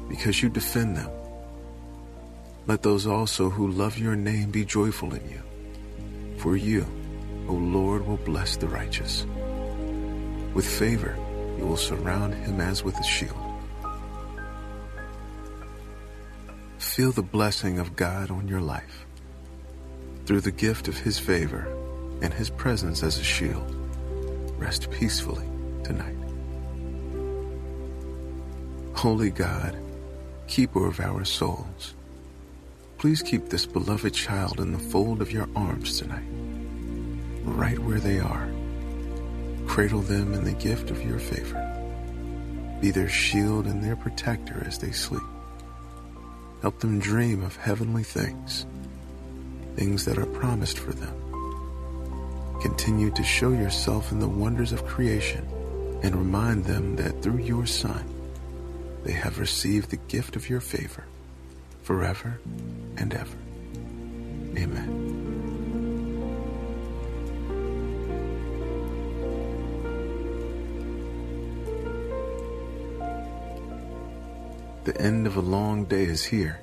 because 0.09 0.41
you 0.41 0.49
defend 0.49 0.97
them 0.97 1.09
let 2.67 2.83
those 2.83 3.07
also 3.07 3.49
who 3.49 3.69
love 3.69 3.97
your 3.97 4.15
name 4.15 4.51
be 4.51 4.65
joyful 4.65 5.13
in 5.13 5.29
you. 5.29 5.41
For 6.37 6.57
you, 6.57 6.85
O 7.47 7.53
Lord, 7.53 8.05
will 8.05 8.17
bless 8.17 8.57
the 8.57 8.67
righteous. 8.67 9.25
With 10.53 10.67
favor, 10.67 11.17
you 11.57 11.65
will 11.65 11.77
surround 11.77 12.33
him 12.33 12.59
as 12.59 12.83
with 12.83 12.99
a 12.99 13.03
shield. 13.03 13.37
Feel 16.77 17.11
the 17.11 17.23
blessing 17.23 17.79
of 17.79 17.95
God 17.95 18.29
on 18.31 18.47
your 18.47 18.61
life. 18.61 19.05
Through 20.25 20.41
the 20.41 20.51
gift 20.51 20.87
of 20.87 20.97
his 20.97 21.17
favor 21.17 21.73
and 22.21 22.33
his 22.33 22.49
presence 22.49 23.01
as 23.01 23.17
a 23.17 23.23
shield, 23.23 23.73
rest 24.57 24.91
peacefully 24.91 25.45
tonight. 25.83 26.15
Holy 28.93 29.29
God, 29.29 29.77
keeper 30.47 30.87
of 30.87 30.99
our 30.99 31.23
souls, 31.23 31.93
Please 32.97 33.21
keep 33.21 33.49
this 33.49 33.67
beloved 33.67 34.11
child 34.11 34.59
in 34.59 34.71
the 34.73 34.79
fold 34.79 35.21
of 35.21 35.31
your 35.31 35.47
arms 35.55 35.99
tonight, 35.99 36.25
right 37.43 37.77
where 37.77 37.99
they 37.99 38.19
are. 38.19 38.49
Cradle 39.67 40.01
them 40.01 40.33
in 40.33 40.43
the 40.43 40.53
gift 40.53 40.89
of 40.89 41.03
your 41.05 41.19
favor. 41.19 41.61
Be 42.81 42.89
their 42.89 43.07
shield 43.07 43.67
and 43.67 43.83
their 43.83 43.95
protector 43.95 44.63
as 44.65 44.79
they 44.79 44.89
sleep. 44.89 45.21
Help 46.63 46.79
them 46.79 46.97
dream 46.97 47.43
of 47.43 47.55
heavenly 47.55 48.01
things, 48.01 48.65
things 49.75 50.03
that 50.05 50.17
are 50.17 50.25
promised 50.25 50.79
for 50.79 50.91
them. 50.91 51.13
Continue 52.63 53.11
to 53.11 53.23
show 53.23 53.51
yourself 53.51 54.11
in 54.11 54.19
the 54.19 54.27
wonders 54.27 54.71
of 54.71 54.87
creation 54.87 55.47
and 56.01 56.15
remind 56.15 56.65
them 56.65 56.95
that 56.95 57.21
through 57.21 57.43
your 57.43 57.67
Son, 57.67 58.11
they 59.03 59.11
have 59.13 59.37
received 59.37 59.91
the 59.91 59.97
gift 59.97 60.35
of 60.35 60.49
your 60.49 60.61
favor 60.61 61.03
forever 61.87 62.37
and 62.97 63.13
ever. 63.13 63.37
Amen. 64.57 64.89
The 74.83 75.01
end 75.01 75.27
of 75.27 75.37
a 75.37 75.41
long 75.41 75.85
day 75.85 76.03
is 76.03 76.25
here. 76.25 76.59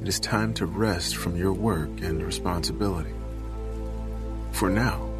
It 0.00 0.06
is 0.06 0.20
time 0.20 0.54
to 0.54 0.66
rest 0.66 1.16
from 1.16 1.36
your 1.36 1.52
work 1.52 1.90
and 2.02 2.22
responsibility. 2.22 3.14
For 4.52 4.70
now, 4.70 5.10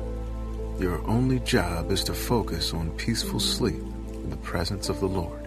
your 0.79 1.05
only 1.09 1.41
job 1.41 1.91
is 1.91 2.05
to 2.05 2.15
focus 2.15 2.73
on 2.73 2.93
peaceful 2.93 3.41
sleep 3.41 3.83
in 4.13 4.31
the 4.31 4.37
presence 4.37 4.89
of 4.89 5.01
the 5.01 5.09
Lord. 5.09 5.42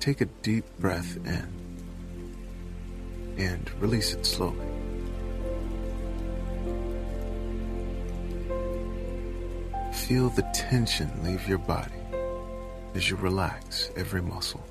Take 0.00 0.22
a 0.22 0.24
deep 0.24 0.64
breath 0.78 1.18
in 1.26 1.46
and 3.36 3.70
release 3.80 4.14
it 4.14 4.24
slowly. 4.24 4.66
Feel 9.92 10.30
the 10.30 10.48
tension 10.54 11.10
leave 11.22 11.46
your 11.46 11.58
body 11.58 11.92
as 12.94 13.10
you 13.10 13.16
relax 13.16 13.90
every 13.94 14.22
muscle. 14.22 14.64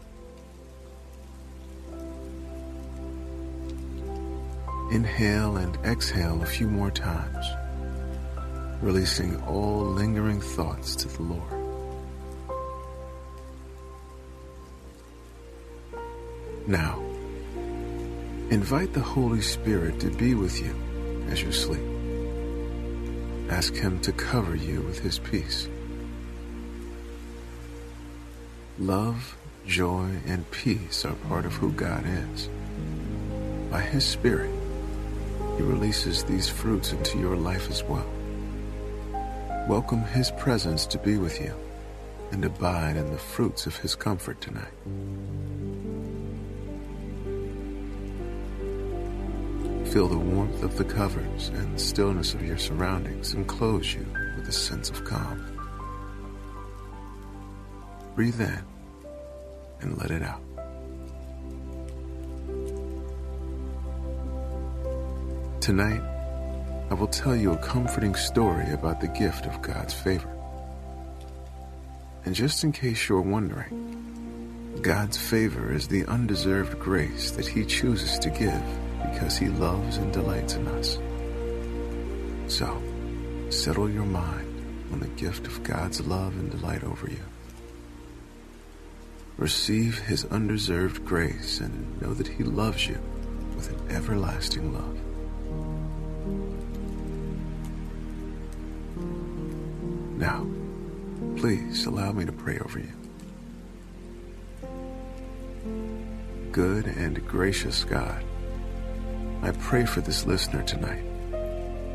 Inhale 4.91 5.57
and 5.57 5.77
exhale 5.85 6.41
a 6.41 6.47
few 6.47 6.67
more 6.67 6.89
times, 6.89 7.45
releasing 8.81 9.39
all 9.43 9.81
lingering 9.85 10.41
thoughts 10.41 10.95
to 10.95 11.07
the 11.07 11.21
Lord. 11.21 11.58
Now, 16.69 16.99
invite 18.51 18.93
the 18.93 18.99
Holy 18.99 19.41
Spirit 19.41 19.99
to 20.01 20.11
be 20.11 20.35
with 20.35 20.61
you 20.61 20.75
as 21.27 21.41
you 21.41 21.51
sleep. 21.51 21.81
Ask 23.49 23.73
Him 23.73 23.99
to 24.01 24.11
cover 24.11 24.55
you 24.55 24.81
with 24.81 24.99
His 24.99 25.17
peace. 25.17 25.67
Love, 28.77 29.35
joy, 29.65 30.11
and 30.27 30.51
peace 30.51 31.05
are 31.05 31.15
part 31.27 31.47
of 31.47 31.53
who 31.53 31.71
God 31.71 32.05
is. 32.05 32.49
By 33.71 33.81
His 33.81 34.05
Spirit, 34.05 34.51
He 35.57 35.63
releases 35.63 36.23
these 36.23 36.47
fruits 36.47 36.91
into 36.91 37.17
your 37.17 37.35
life 37.35 37.67
as 37.71 37.83
well. 37.83 38.05
Welcome 39.67 40.03
His 40.03 40.29
presence 40.37 40.85
to 40.85 40.99
be 40.99 41.17
with 41.17 41.41
you 41.41 41.55
and 42.31 42.45
abide 42.45 42.95
in 42.95 43.09
the 43.09 43.17
fruits 43.17 43.65
of 43.65 43.75
His 43.77 43.95
comfort 43.95 44.39
tonight. 44.39 44.69
Feel 49.91 50.07
the 50.07 50.19
warmth 50.19 50.61
of 50.61 50.77
the 50.77 50.83
covers 50.83 51.47
and 51.49 51.73
the 51.73 51.79
stillness 51.79 52.35
of 52.35 52.45
your 52.45 52.59
surroundings 52.59 53.33
enclose 53.33 53.91
you 53.91 54.05
with 54.35 54.47
a 54.47 54.51
sense 54.51 54.91
of 54.91 55.03
calm. 55.03 55.43
Breathe 58.13 58.39
in 58.39 58.63
and 59.81 59.97
let 59.97 60.11
it 60.11 60.21
out. 60.21 60.43
Tonight, 65.59 66.01
I 66.91 66.93
will 66.93 67.07
tell 67.07 67.35
you 67.35 67.53
a 67.53 67.57
comforting 67.57 68.13
story 68.13 68.71
about 68.71 69.01
the 69.01 69.07
gift 69.07 69.47
of 69.47 69.59
God's 69.63 69.95
favor. 69.95 70.29
And 72.25 72.35
just 72.35 72.63
in 72.63 72.73
case 72.73 73.09
you're 73.09 73.21
wondering, 73.21 74.77
God's 74.83 75.17
favor 75.17 75.73
is 75.73 75.87
the 75.87 76.05
undeserved 76.05 76.79
grace 76.79 77.31
that 77.31 77.47
He 77.47 77.65
chooses 77.65 78.19
to 78.19 78.29
give 78.29 78.63
because 79.11 79.37
He 79.37 79.47
loves 79.47 79.97
and 79.97 80.11
delights 80.13 80.55
in 80.55 80.67
us. 80.67 80.97
So, 82.47 82.81
settle 83.49 83.89
your 83.89 84.05
mind 84.05 84.89
on 84.91 84.99
the 84.99 85.07
gift 85.07 85.47
of 85.47 85.63
God's 85.63 86.01
love 86.05 86.33
and 86.37 86.49
delight 86.51 86.83
over 86.83 87.07
you. 87.09 87.23
Receive 89.37 89.99
His 89.99 90.25
undeserved 90.25 91.05
grace 91.05 91.59
and 91.59 92.01
know 92.01 92.13
that 92.13 92.27
He 92.27 92.43
loves 92.43 92.87
you 92.87 92.99
with 93.55 93.69
an 93.69 93.95
everlasting 93.95 94.73
love. 94.73 94.97
Now, 100.17 100.45
please 101.37 101.85
allow 101.85 102.11
me 102.11 102.25
to 102.25 102.31
pray 102.33 102.59
over 102.59 102.79
you. 102.79 102.91
Good 106.51 106.87
and 106.87 107.25
gracious 107.27 107.85
God, 107.85 108.23
I 109.41 109.51
pray 109.51 109.85
for 109.85 110.01
this 110.01 110.25
listener 110.25 110.63
tonight, 110.63 111.03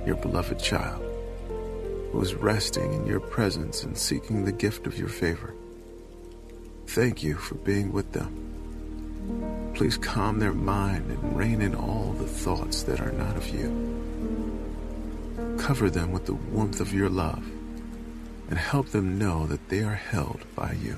your 0.06 0.16
beloved 0.16 0.58
child, 0.58 1.02
who 2.10 2.20
is 2.22 2.34
resting 2.34 2.94
in 2.94 3.06
your 3.06 3.20
presence 3.20 3.82
and 3.82 3.98
seeking 3.98 4.44
the 4.44 4.52
gift 4.52 4.86
of 4.86 4.98
your 4.98 5.08
favor. 5.08 5.54
Thank 6.86 7.22
you 7.22 7.34
for 7.34 7.56
being 7.56 7.92
with 7.92 8.12
them. 8.12 9.72
Please 9.74 9.98
calm 9.98 10.38
their 10.38 10.54
mind 10.54 11.10
and 11.10 11.36
rein 11.36 11.60
in 11.60 11.74
all 11.74 12.14
the 12.18 12.26
thoughts 12.26 12.84
that 12.84 13.00
are 13.00 13.12
not 13.12 13.36
of 13.36 13.46
you. 13.48 13.92
Cover 15.58 15.90
them 15.90 16.12
with 16.12 16.24
the 16.24 16.34
warmth 16.34 16.80
of 16.80 16.94
your 16.94 17.10
love 17.10 17.44
and 18.48 18.58
help 18.58 18.88
them 18.88 19.18
know 19.18 19.46
that 19.46 19.68
they 19.68 19.82
are 19.82 19.94
held 19.94 20.40
by 20.54 20.72
you. 20.72 20.96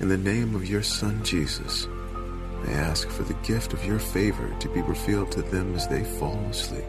In 0.00 0.08
the 0.08 0.16
name 0.16 0.54
of 0.54 0.66
your 0.66 0.82
Son, 0.82 1.22
Jesus, 1.22 1.86
I 2.66 2.72
ask 2.72 3.08
for 3.08 3.22
the 3.22 3.34
gift 3.34 3.72
of 3.72 3.84
your 3.84 3.98
favor 3.98 4.54
to 4.60 4.68
be 4.68 4.82
revealed 4.82 5.32
to 5.32 5.42
them 5.42 5.74
as 5.74 5.88
they 5.88 6.04
fall 6.04 6.38
asleep. 6.50 6.84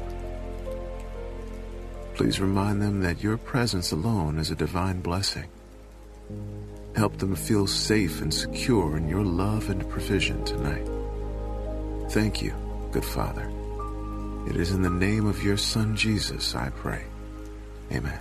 Please 2.16 2.40
remind 2.40 2.82
them 2.82 3.02
that 3.02 3.24
your 3.24 3.38
presence 3.38 3.92
alone 3.92 4.38
is 4.38 4.52
a 4.52 4.56
divine 4.56 5.02
blessing. 5.02 5.48
Help 6.96 7.18
them 7.18 7.36
feel 7.36 7.68
safe 7.68 8.22
and 8.22 8.34
secure 8.34 8.98
in 8.98 9.08
your 9.08 9.24
love 9.24 9.70
and 9.70 9.90
provision 9.90 10.44
tonight. 10.44 10.88
Thank 12.12 12.42
you, 12.42 12.54
good 12.92 13.06
Father. 13.06 13.50
It 14.48 14.58
is 14.58 14.72
in 14.72 14.82
the 14.82 14.90
name 14.90 15.26
of 15.26 15.44
your 15.44 15.58
Son, 15.58 15.96
Jesus, 15.96 16.56
I 16.56 16.70
pray. 16.70 17.06
Amen. 17.92 18.20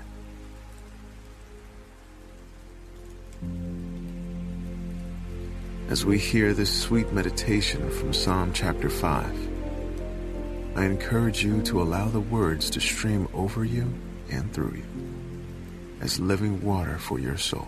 As 5.90 6.06
we 6.06 6.18
hear 6.18 6.54
this 6.54 6.72
sweet 6.72 7.12
meditation 7.12 7.90
from 7.90 8.12
Psalm 8.12 8.52
chapter 8.52 8.88
5, 8.88 10.76
I 10.76 10.84
encourage 10.84 11.42
you 11.42 11.62
to 11.62 11.82
allow 11.82 12.06
the 12.06 12.20
words 12.20 12.70
to 12.70 12.80
stream 12.80 13.26
over 13.34 13.64
you 13.64 13.92
and 14.30 14.52
through 14.52 14.74
you 14.76 14.84
as 16.00 16.20
living 16.20 16.62
water 16.62 16.96
for 16.96 17.18
your 17.18 17.36
soul. 17.36 17.66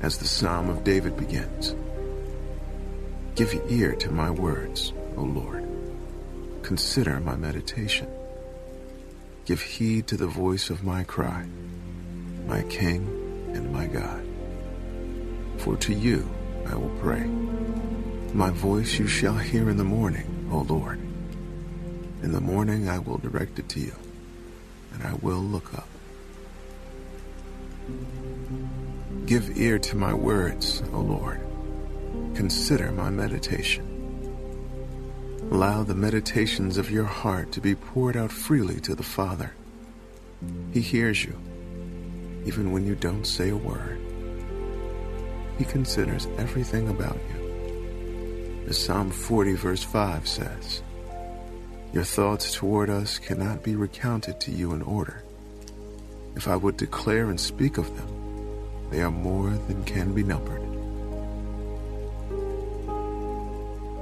As 0.00 0.16
the 0.16 0.24
Psalm 0.24 0.70
of 0.70 0.82
David 0.82 1.18
begins, 1.18 1.74
Give 3.34 3.52
ear 3.70 3.94
to 3.96 4.10
my 4.10 4.30
words, 4.30 4.94
O 5.18 5.24
Lord. 5.24 5.68
Consider 6.62 7.20
my 7.20 7.36
meditation. 7.36 8.08
Give 9.44 9.60
heed 9.60 10.06
to 10.06 10.16
the 10.16 10.26
voice 10.26 10.70
of 10.70 10.82
my 10.82 11.04
cry, 11.04 11.44
my 12.46 12.62
King 12.62 13.52
and 13.54 13.70
my 13.70 13.86
God. 13.86 14.31
For 15.62 15.76
to 15.76 15.94
you 15.94 16.28
I 16.66 16.74
will 16.74 16.90
pray. 17.00 17.24
My 18.34 18.50
voice 18.50 18.98
you 18.98 19.06
shall 19.06 19.36
hear 19.36 19.70
in 19.70 19.76
the 19.76 19.84
morning, 19.84 20.48
O 20.50 20.62
Lord. 20.62 20.98
In 22.20 22.32
the 22.32 22.40
morning 22.40 22.88
I 22.88 22.98
will 22.98 23.18
direct 23.18 23.60
it 23.60 23.68
to 23.68 23.80
you, 23.80 23.94
and 24.92 25.04
I 25.04 25.14
will 25.22 25.38
look 25.38 25.72
up. 25.74 25.86
Give 29.24 29.56
ear 29.56 29.78
to 29.78 29.96
my 29.96 30.12
words, 30.12 30.82
O 30.92 30.98
Lord. 30.98 31.40
Consider 32.34 32.90
my 32.90 33.10
meditation. 33.10 33.86
Allow 35.52 35.84
the 35.84 35.94
meditations 35.94 36.76
of 36.76 36.90
your 36.90 37.04
heart 37.04 37.52
to 37.52 37.60
be 37.60 37.76
poured 37.76 38.16
out 38.16 38.32
freely 38.32 38.80
to 38.80 38.96
the 38.96 39.04
Father. 39.04 39.52
He 40.72 40.80
hears 40.80 41.24
you, 41.24 41.38
even 42.44 42.72
when 42.72 42.84
you 42.84 42.96
don't 42.96 43.24
say 43.24 43.50
a 43.50 43.56
word. 43.56 44.01
He 45.58 45.64
considers 45.64 46.26
everything 46.38 46.88
about 46.88 47.18
you. 47.28 48.64
As 48.68 48.82
Psalm 48.82 49.10
40, 49.10 49.54
verse 49.54 49.82
5 49.82 50.26
says, 50.26 50.82
Your 51.92 52.04
thoughts 52.04 52.54
toward 52.54 52.90
us 52.90 53.18
cannot 53.18 53.62
be 53.62 53.76
recounted 53.76 54.40
to 54.40 54.50
you 54.50 54.72
in 54.72 54.82
order. 54.82 55.22
If 56.36 56.48
I 56.48 56.56
would 56.56 56.76
declare 56.76 57.28
and 57.28 57.38
speak 57.38 57.76
of 57.76 57.94
them, 57.96 58.08
they 58.90 59.02
are 59.02 59.10
more 59.10 59.50
than 59.50 59.84
can 59.84 60.14
be 60.14 60.22
numbered. 60.22 60.62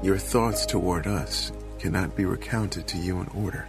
Your 0.05 0.19
thoughts 0.19 0.65
toward 0.65 1.07
us 1.07 1.53
cannot 1.79 2.17
be 2.17 2.25
recounted 2.25 2.87
to 2.89 2.99
you 2.99 3.21
in 3.21 3.29
order. 3.29 3.69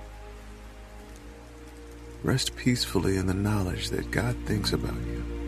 Rest 2.23 2.55
peacefully 2.55 3.17
in 3.17 3.25
the 3.25 3.33
knowledge 3.33 3.89
that 3.89 4.11
God 4.11 4.35
thinks 4.45 4.73
about 4.73 4.95
you. 5.07 5.40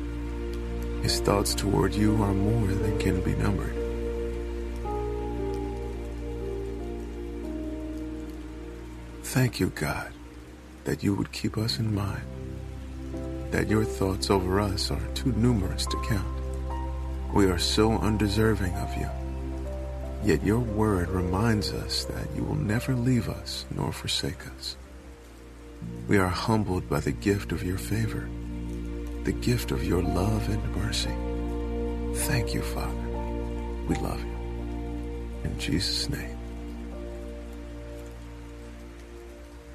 His 1.03 1.19
thoughts 1.19 1.53
toward 1.53 1.93
you 1.93 2.13
are 2.23 2.33
more 2.33 2.65
than 2.65 2.97
can 2.97 3.19
be 3.19 3.35
numbered. 3.35 3.75
Thank 9.23 9.59
you, 9.59 9.67
God, 9.71 10.13
that 10.85 11.03
you 11.03 11.13
would 11.13 11.33
keep 11.33 11.57
us 11.57 11.77
in 11.77 11.93
mind, 11.93 12.23
that 13.51 13.67
your 13.67 13.83
thoughts 13.83 14.29
over 14.29 14.61
us 14.61 14.91
are 14.91 15.07
too 15.13 15.33
numerous 15.33 15.85
to 15.87 16.01
count. 16.07 16.39
We 17.33 17.47
are 17.47 17.59
so 17.59 17.97
undeserving 17.97 18.73
of 18.75 18.95
you. 18.95 19.09
Yet 20.23 20.41
your 20.41 20.59
word 20.59 21.09
reminds 21.09 21.73
us 21.73 22.05
that 22.05 22.33
you 22.33 22.45
will 22.45 22.55
never 22.55 22.95
leave 22.95 23.27
us 23.27 23.65
nor 23.75 23.91
forsake 23.91 24.47
us. 24.55 24.77
We 26.07 26.17
are 26.17 26.29
humbled 26.29 26.89
by 26.89 27.01
the 27.01 27.11
gift 27.11 27.51
of 27.51 27.61
your 27.61 27.77
favor 27.77 28.29
the 29.23 29.31
gift 29.31 29.71
of 29.71 29.83
your 29.85 30.01
love 30.01 30.49
and 30.49 30.75
mercy. 30.75 31.13
Thank 32.27 32.53
you, 32.53 32.61
Father. 32.61 32.93
We 33.87 33.95
love 33.95 34.21
you. 34.23 34.35
In 35.45 35.57
Jesus' 35.57 36.09
name. 36.09 36.37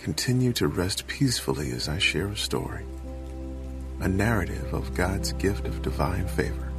Continue 0.00 0.52
to 0.54 0.68
rest 0.68 1.06
peacefully 1.06 1.70
as 1.72 1.88
I 1.88 1.98
share 1.98 2.28
a 2.28 2.36
story, 2.36 2.84
a 4.00 4.08
narrative 4.08 4.72
of 4.72 4.94
God's 4.94 5.32
gift 5.34 5.66
of 5.66 5.82
divine 5.82 6.28
favor. 6.28 6.72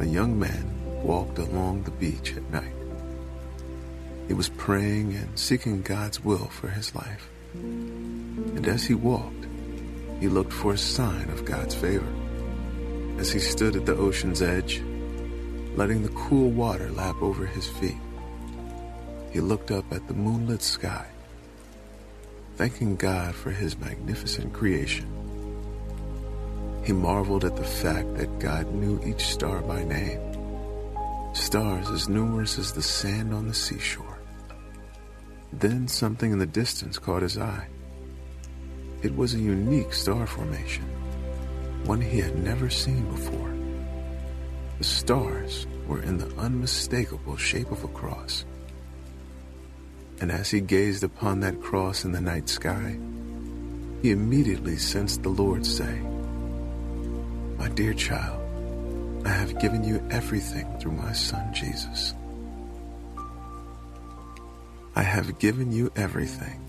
A 0.00 0.04
young 0.04 0.38
man 0.38 0.70
walked 1.02 1.38
along 1.38 1.82
the 1.82 1.90
beach 1.92 2.36
at 2.36 2.50
night. 2.50 2.74
He 4.28 4.34
was 4.34 4.48
praying 4.48 5.14
and 5.14 5.38
seeking 5.38 5.82
God's 5.82 6.22
will 6.24 6.46
for 6.46 6.68
his 6.68 6.94
life. 6.94 7.28
And 7.54 8.66
as 8.66 8.84
he 8.84 8.94
walked, 8.94 9.33
he 10.20 10.28
looked 10.28 10.52
for 10.52 10.72
a 10.72 10.78
sign 10.78 11.28
of 11.30 11.44
God's 11.44 11.74
favor. 11.74 12.12
As 13.18 13.30
he 13.30 13.38
stood 13.38 13.76
at 13.76 13.86
the 13.86 13.96
ocean's 13.96 14.42
edge, 14.42 14.82
letting 15.76 16.02
the 16.02 16.08
cool 16.10 16.50
water 16.50 16.90
lap 16.90 17.16
over 17.20 17.46
his 17.46 17.68
feet, 17.68 17.96
he 19.32 19.40
looked 19.40 19.70
up 19.70 19.84
at 19.92 20.06
the 20.06 20.14
moonlit 20.14 20.62
sky, 20.62 21.06
thanking 22.56 22.96
God 22.96 23.34
for 23.34 23.50
his 23.50 23.78
magnificent 23.78 24.52
creation. 24.52 25.06
He 26.84 26.92
marveled 26.92 27.44
at 27.44 27.56
the 27.56 27.64
fact 27.64 28.14
that 28.16 28.38
God 28.38 28.72
knew 28.72 29.00
each 29.04 29.26
star 29.26 29.62
by 29.62 29.84
name, 29.84 30.20
stars 31.34 31.90
as 31.90 32.08
numerous 32.08 32.58
as 32.58 32.72
the 32.72 32.82
sand 32.82 33.32
on 33.32 33.48
the 33.48 33.54
seashore. 33.54 34.18
Then 35.52 35.88
something 35.88 36.32
in 36.32 36.38
the 36.38 36.46
distance 36.46 36.98
caught 36.98 37.22
his 37.22 37.38
eye. 37.38 37.68
It 39.04 39.14
was 39.14 39.34
a 39.34 39.38
unique 39.38 39.92
star 39.92 40.26
formation, 40.26 40.86
one 41.84 42.00
he 42.00 42.20
had 42.20 42.42
never 42.42 42.70
seen 42.70 43.04
before. 43.10 43.54
The 44.78 44.84
stars 44.84 45.66
were 45.86 46.00
in 46.00 46.16
the 46.16 46.34
unmistakable 46.38 47.36
shape 47.36 47.70
of 47.70 47.84
a 47.84 47.88
cross. 47.88 48.46
And 50.22 50.32
as 50.32 50.50
he 50.50 50.62
gazed 50.62 51.04
upon 51.04 51.40
that 51.40 51.60
cross 51.60 52.06
in 52.06 52.12
the 52.12 52.20
night 52.22 52.48
sky, 52.48 52.98
he 54.00 54.10
immediately 54.10 54.78
sensed 54.78 55.22
the 55.22 55.28
Lord 55.28 55.66
say, 55.66 56.00
My 57.58 57.68
dear 57.68 57.92
child, 57.92 58.40
I 59.26 59.32
have 59.32 59.60
given 59.60 59.84
you 59.84 60.02
everything 60.10 60.66
through 60.78 60.92
my 60.92 61.12
Son 61.12 61.52
Jesus. 61.52 62.14
I 64.96 65.02
have 65.02 65.38
given 65.38 65.72
you 65.72 65.92
everything. 65.94 66.63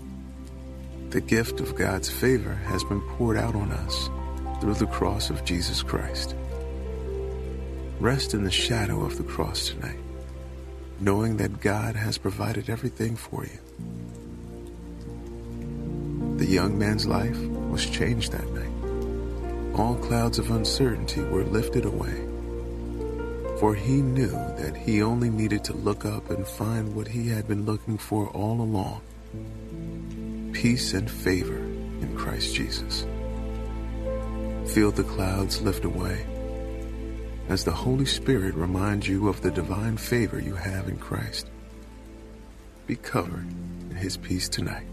The 1.10 1.20
gift 1.20 1.60
of 1.60 1.74
God's 1.76 2.10
favor 2.10 2.54
has 2.54 2.84
been 2.84 3.00
poured 3.00 3.36
out 3.36 3.54
on 3.54 3.70
us 3.70 4.10
through 4.60 4.74
the 4.74 4.86
cross 4.86 5.30
of 5.30 5.44
Jesus 5.44 5.82
Christ. 5.82 6.34
Rest 8.00 8.34
in 8.34 8.44
the 8.44 8.50
shadow 8.50 9.04
of 9.04 9.16
the 9.16 9.22
cross 9.22 9.68
tonight, 9.68 9.98
knowing 11.00 11.36
that 11.38 11.60
God 11.60 11.96
has 11.96 12.18
provided 12.18 12.68
everything 12.68 13.16
for 13.16 13.44
you. 13.44 13.58
The 16.38 16.46
young 16.46 16.78
man's 16.78 17.06
life 17.06 17.38
was 17.70 17.88
changed 17.88 18.32
that 18.32 18.48
night. 18.50 19.78
All 19.78 19.94
clouds 19.96 20.38
of 20.38 20.50
uncertainty 20.50 21.22
were 21.22 21.44
lifted 21.44 21.84
away 21.84 22.26
for 23.58 23.74
he 23.74 24.02
knew 24.02 24.32
that 24.58 24.76
he 24.76 25.02
only 25.02 25.30
needed 25.30 25.64
to 25.64 25.72
look 25.72 26.04
up 26.04 26.28
and 26.28 26.46
find 26.46 26.94
what 26.94 27.08
he 27.08 27.28
had 27.28 27.48
been 27.48 27.64
looking 27.64 27.96
for 27.96 28.28
all 28.28 28.60
along 28.60 29.00
peace 30.52 30.94
and 30.94 31.10
favor 31.10 31.56
in 31.56 32.14
Christ 32.16 32.54
Jesus. 32.54 33.06
Feel 34.72 34.90
the 34.90 35.04
clouds 35.04 35.62
lift 35.62 35.84
away 35.84 36.26
as 37.48 37.64
the 37.64 37.72
Holy 37.72 38.06
Spirit 38.06 38.54
reminds 38.54 39.08
you 39.08 39.28
of 39.28 39.40
the 39.40 39.50
divine 39.50 39.96
favor 39.96 40.40
you 40.40 40.54
have 40.54 40.88
in 40.88 40.96
Christ. 40.96 41.48
Be 42.86 42.96
covered 42.96 43.46
in 43.90 43.96
his 43.96 44.16
peace 44.16 44.48
tonight. 44.48 44.86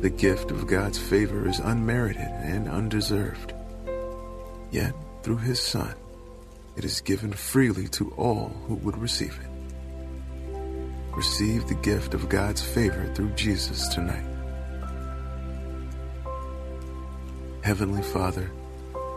The 0.00 0.08
gift 0.08 0.50
of 0.50 0.66
God's 0.66 0.98
favor 0.98 1.46
is 1.46 1.58
unmerited 1.58 2.22
and 2.22 2.68
undeserved. 2.70 3.52
Yet, 4.70 4.94
through 5.22 5.38
His 5.38 5.60
Son, 5.60 5.94
it 6.74 6.86
is 6.86 7.02
given 7.02 7.32
freely 7.34 7.86
to 7.88 8.10
all 8.12 8.48
who 8.66 8.76
would 8.76 8.96
receive 8.96 9.38
it. 9.38 9.49
Receive 11.14 11.66
the 11.66 11.74
gift 11.74 12.14
of 12.14 12.28
God's 12.28 12.62
favor 12.62 13.12
through 13.14 13.30
Jesus 13.30 13.88
tonight. 13.88 14.24
Heavenly 17.62 18.02
Father, 18.02 18.50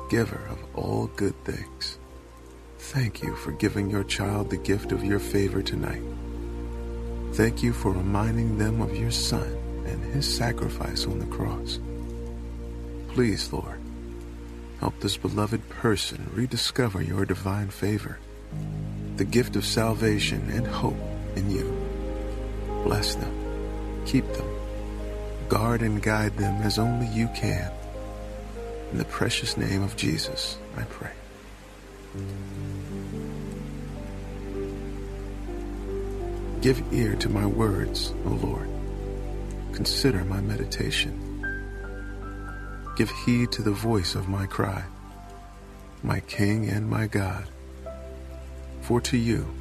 giver 0.09 0.41
of 0.49 0.59
all 0.75 1.07
good 1.15 1.35
things, 1.45 1.97
thank 2.77 3.23
you 3.23 3.35
for 3.35 3.51
giving 3.51 3.89
your 3.89 4.03
child 4.03 4.49
the 4.49 4.57
gift 4.57 4.91
of 4.91 5.03
your 5.03 5.19
favor 5.19 5.61
tonight. 5.61 6.01
Thank 7.33 7.63
you 7.63 7.73
for 7.73 7.91
reminding 7.91 8.57
them 8.57 8.81
of 8.81 8.95
your 8.97 9.11
Son 9.11 9.57
and 9.85 10.03
his 10.13 10.37
sacrifice 10.37 11.05
on 11.05 11.19
the 11.19 11.25
cross. 11.25 11.79
Please, 13.09 13.51
Lord, 13.53 13.79
help 14.79 14.99
this 14.99 15.17
beloved 15.17 15.67
person 15.69 16.29
rediscover 16.33 17.01
your 17.01 17.25
divine 17.25 17.69
favor, 17.69 18.19
the 19.15 19.25
gift 19.25 19.55
of 19.55 19.65
salvation 19.65 20.49
and 20.51 20.67
hope 20.67 20.97
in 21.35 21.49
you. 21.49 21.82
Bless 22.83 23.15
them, 23.15 24.03
keep 24.05 24.25
them, 24.33 24.47
guard 25.49 25.81
and 25.81 26.01
guide 26.01 26.37
them 26.37 26.61
as 26.61 26.77
only 26.77 27.07
you 27.07 27.27
can. 27.35 27.71
In 28.91 28.97
the 28.97 29.05
precious 29.05 29.57
name 29.57 29.81
of 29.81 29.95
Jesus, 29.95 30.57
I 30.77 30.83
pray. 30.83 31.11
Give 36.61 36.81
ear 36.93 37.15
to 37.15 37.29
my 37.29 37.45
words, 37.45 38.13
O 38.25 38.29
Lord 38.29 38.69
Consider 39.73 40.23
my 40.23 40.39
meditation. 40.39 41.19
Give 42.95 43.09
heed 43.25 43.51
to 43.53 43.63
the 43.63 43.71
voice 43.71 44.13
of 44.13 44.29
my 44.29 44.45
cry, 44.45 44.83
my 46.03 46.19
King 46.19 46.69
and 46.69 46.87
my 46.87 47.07
God. 47.07 47.47
For 48.81 49.01
to 49.01 49.17
you 49.17 49.51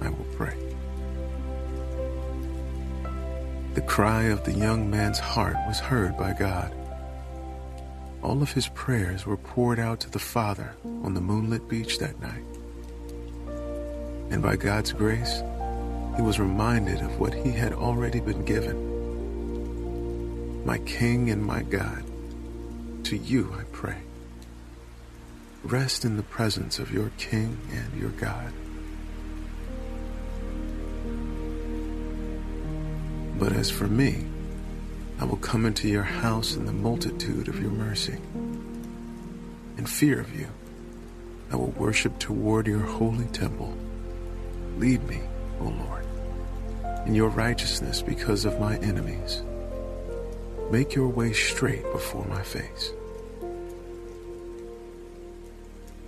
I 0.00 0.10
will 0.10 0.26
pray. 0.36 0.67
The 3.78 3.86
cry 3.86 4.24
of 4.24 4.42
the 4.42 4.52
young 4.52 4.90
man's 4.90 5.20
heart 5.20 5.54
was 5.68 5.78
heard 5.78 6.16
by 6.16 6.32
God. 6.32 6.74
All 8.24 8.42
of 8.42 8.50
his 8.50 8.66
prayers 8.66 9.24
were 9.24 9.36
poured 9.36 9.78
out 9.78 10.00
to 10.00 10.10
the 10.10 10.18
Father 10.18 10.74
on 11.04 11.14
the 11.14 11.20
moonlit 11.20 11.68
beach 11.68 12.00
that 12.00 12.20
night. 12.20 12.42
And 14.32 14.42
by 14.42 14.56
God's 14.56 14.92
grace, 14.92 15.44
he 16.16 16.22
was 16.22 16.40
reminded 16.40 17.00
of 17.02 17.20
what 17.20 17.32
he 17.32 17.52
had 17.52 17.72
already 17.72 18.18
been 18.18 18.44
given 18.44 18.96
my 20.66 20.78
King 20.78 21.30
and 21.30 21.44
my 21.44 21.62
God, 21.62 22.02
to 23.04 23.16
you 23.16 23.54
I 23.56 23.62
pray. 23.70 23.98
Rest 25.62 26.04
in 26.04 26.16
the 26.16 26.24
presence 26.24 26.80
of 26.80 26.92
your 26.92 27.12
King 27.16 27.56
and 27.70 28.00
your 28.00 28.10
God. 28.10 28.52
But 33.38 33.52
as 33.52 33.70
for 33.70 33.86
me, 33.86 34.26
I 35.20 35.24
will 35.24 35.36
come 35.36 35.64
into 35.64 35.88
your 35.88 36.02
house 36.02 36.56
in 36.56 36.66
the 36.66 36.72
multitude 36.72 37.48
of 37.48 37.60
your 37.60 37.70
mercy. 37.70 38.18
In 39.76 39.86
fear 39.86 40.20
of 40.20 40.38
you, 40.38 40.48
I 41.52 41.56
will 41.56 41.70
worship 41.70 42.18
toward 42.18 42.66
your 42.66 42.80
holy 42.80 43.26
temple. 43.26 43.72
Lead 44.76 45.02
me, 45.04 45.20
O 45.60 45.64
Lord, 45.64 46.04
in 47.06 47.14
your 47.14 47.28
righteousness 47.28 48.02
because 48.02 48.44
of 48.44 48.60
my 48.60 48.76
enemies. 48.78 49.42
Make 50.70 50.94
your 50.94 51.08
way 51.08 51.32
straight 51.32 51.90
before 51.92 52.24
my 52.26 52.42
face. 52.42 52.92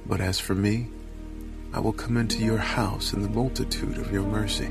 But 0.05 0.21
as 0.21 0.41
for 0.41 0.55
me, 0.55 0.89
I 1.73 1.79
will 1.79 1.93
come 1.93 2.17
into 2.17 2.45
your 2.45 2.59
house 2.59 3.13
in 3.13 3.23
the 3.23 3.29
multitude 3.29 3.99
of 3.99 4.13
your 4.13 4.25
mercy. 4.25 4.71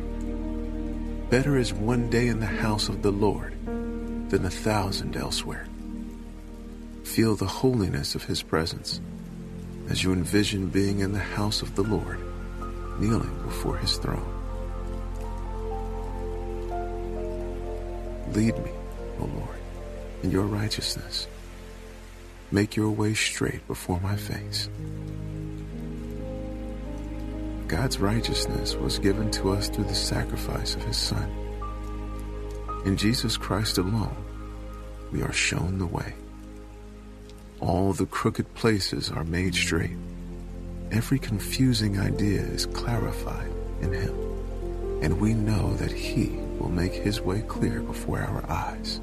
Better 1.30 1.58
is 1.58 1.72
one 1.72 2.10
day 2.10 2.28
in 2.28 2.40
the 2.40 2.48
house 2.48 2.90
of 2.90 3.04
the 3.04 3.12
Lord 3.12 3.54
than 4.32 4.46
a 4.46 4.50
thousand 4.50 5.16
elsewhere. 5.16 5.68
Feel 7.04 7.36
the 7.36 7.46
holiness 7.46 8.16
of 8.16 8.24
his 8.24 8.42
presence 8.42 9.00
as 9.90 10.04
you 10.04 10.12
envision 10.12 10.70
being 10.70 11.02
in 11.02 11.12
the 11.12 11.20
house 11.20 11.62
of 11.62 11.76
the 11.76 11.84
Lord, 11.84 12.20
kneeling 13.00 13.44
before 13.44 13.78
his 13.78 13.98
throne. 13.98 14.26
Lead 18.34 18.58
me, 18.58 18.72
O 19.20 19.26
Lord, 19.26 19.60
in 20.24 20.32
your 20.32 20.46
righteousness. 20.46 21.28
Make 22.52 22.76
your 22.76 22.90
way 22.90 23.14
straight 23.14 23.68
before 23.68 24.00
my 24.00 24.16
face. 24.16 24.68
God's 27.70 28.00
righteousness 28.00 28.76
was 28.76 28.98
given 28.98 29.30
to 29.30 29.52
us 29.52 29.70
through 29.70 29.84
the 29.84 29.94
sacrifice 29.94 30.74
of 30.74 30.82
his 30.86 30.98
Son. 30.98 31.32
In 32.84 32.98
Jesus 32.98 33.38
Christ 33.38 33.78
alone, 33.78 34.26
we 35.12 35.22
are 35.22 35.32
shown 35.32 35.78
the 35.78 35.86
way. 35.86 36.16
All 37.60 37.94
the 37.94 38.08
crooked 38.08 38.56
places 38.56 39.12
are 39.12 39.24
made 39.24 39.54
straight. 39.54 39.96
Every 40.92 41.20
confusing 41.20 42.00
idea 42.00 42.42
is 42.42 42.66
clarified 42.66 43.52
in 43.82 43.94
him. 43.94 44.16
And 45.04 45.22
we 45.22 45.36
know 45.36 45.76
that 45.76 45.92
he 45.92 46.40
will 46.58 46.70
make 46.70 46.94
his 46.94 47.22
way 47.22 47.42
clear 47.42 47.82
before 47.82 48.20
our 48.20 48.50
eyes. 48.50 49.00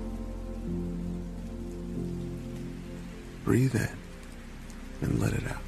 Breathe 3.44 3.76
in 3.76 3.96
and 5.02 5.20
let 5.20 5.34
it 5.34 5.48
out. 5.48 5.62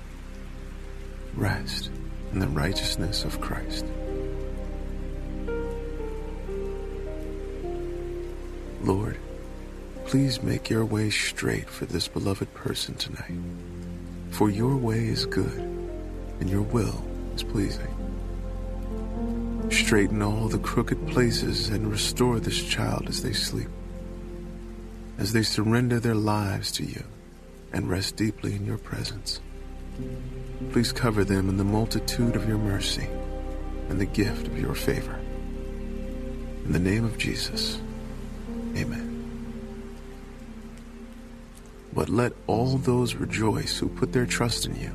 Rest 1.36 1.90
in 2.32 2.38
the 2.40 2.48
righteousness 2.48 3.24
of 3.24 3.40
Christ. 3.40 3.84
Lord, 8.82 9.18
please 10.06 10.42
make 10.42 10.70
your 10.70 10.84
way 10.84 11.10
straight 11.10 11.68
for 11.68 11.84
this 11.86 12.08
beloved 12.08 12.52
person 12.54 12.94
tonight. 12.94 13.38
For 14.30 14.50
your 14.50 14.76
way 14.76 15.06
is 15.08 15.26
good 15.26 15.58
and 16.40 16.48
your 16.48 16.62
will 16.62 17.04
is 17.34 17.42
pleasing. 17.42 17.94
Straighten 19.70 20.22
all 20.22 20.48
the 20.48 20.58
crooked 20.58 21.08
places 21.08 21.68
and 21.68 21.90
restore 21.90 22.40
this 22.40 22.62
child 22.62 23.08
as 23.08 23.22
they 23.22 23.32
sleep, 23.32 23.68
as 25.18 25.32
they 25.32 25.42
surrender 25.42 26.00
their 26.00 26.14
lives 26.14 26.72
to 26.72 26.84
you 26.84 27.04
and 27.72 27.90
rest 27.90 28.16
deeply 28.16 28.54
in 28.54 28.64
your 28.64 28.78
presence. 28.78 29.40
Please 30.72 30.92
cover 30.92 31.24
them 31.24 31.48
in 31.48 31.56
the 31.56 31.64
multitude 31.64 32.36
of 32.36 32.48
your 32.48 32.58
mercy 32.58 33.08
and 33.88 34.00
the 34.00 34.06
gift 34.06 34.46
of 34.46 34.58
your 34.58 34.74
favor. 34.74 35.18
In 36.64 36.72
the 36.72 36.78
name 36.78 37.04
of 37.04 37.16
Jesus, 37.16 37.80
amen. 38.76 39.06
But 41.92 42.08
let 42.08 42.32
all 42.46 42.76
those 42.76 43.14
rejoice 43.14 43.78
who 43.78 43.88
put 43.88 44.12
their 44.12 44.26
trust 44.26 44.66
in 44.66 44.76
you. 44.76 44.92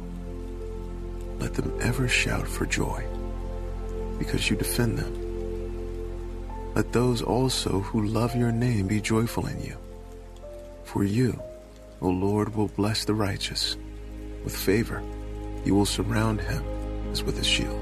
Let 1.40 1.56
them 1.56 1.78
ever 1.82 2.08
shout 2.08 2.48
for 2.48 2.66
joy, 2.66 3.04
because 4.20 4.50
you 4.50 4.56
defend 4.56 5.00
them. 5.00 6.74
Let 6.76 6.94
those 6.94 7.22
also 7.22 7.82
who 7.82 8.06
love 8.06 8.36
your 8.36 8.52
name 8.52 8.88
be 8.88 9.02
joyful 9.02 9.48
in 9.48 9.62
you. 9.62 9.76
For 10.86 11.04
you, 11.04 11.42
O 12.02 12.10
Lord, 12.10 12.56
will 12.56 12.70
bless 12.70 13.06
the 13.06 13.14
righteous. 13.14 13.76
With 14.44 14.56
favor, 14.56 15.02
you 15.64 15.76
will 15.76 15.86
surround 15.86 16.42
him 16.42 16.64
as 17.12 17.24
with 17.24 17.40
a 17.40 17.44
shield. 17.44 17.80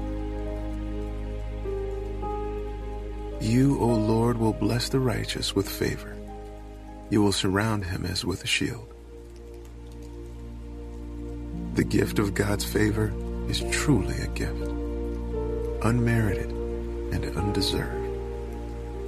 You, 3.40 3.78
O 3.80 3.86
Lord, 3.86 4.38
will 4.38 4.52
bless 4.52 4.88
the 4.88 5.00
righteous 5.00 5.54
with 5.54 5.68
favor. 5.68 6.16
You 7.10 7.22
will 7.22 7.32
surround 7.32 7.84
him 7.84 8.06
as 8.06 8.24
with 8.24 8.44
a 8.44 8.46
shield. 8.46 8.88
The 11.74 11.84
gift 11.84 12.18
of 12.18 12.34
God's 12.34 12.64
favor 12.64 13.12
is 13.48 13.64
truly 13.72 14.16
a 14.18 14.28
gift, 14.28 14.62
unmerited 15.82 16.50
and 16.50 17.36
undeserved. 17.36 18.02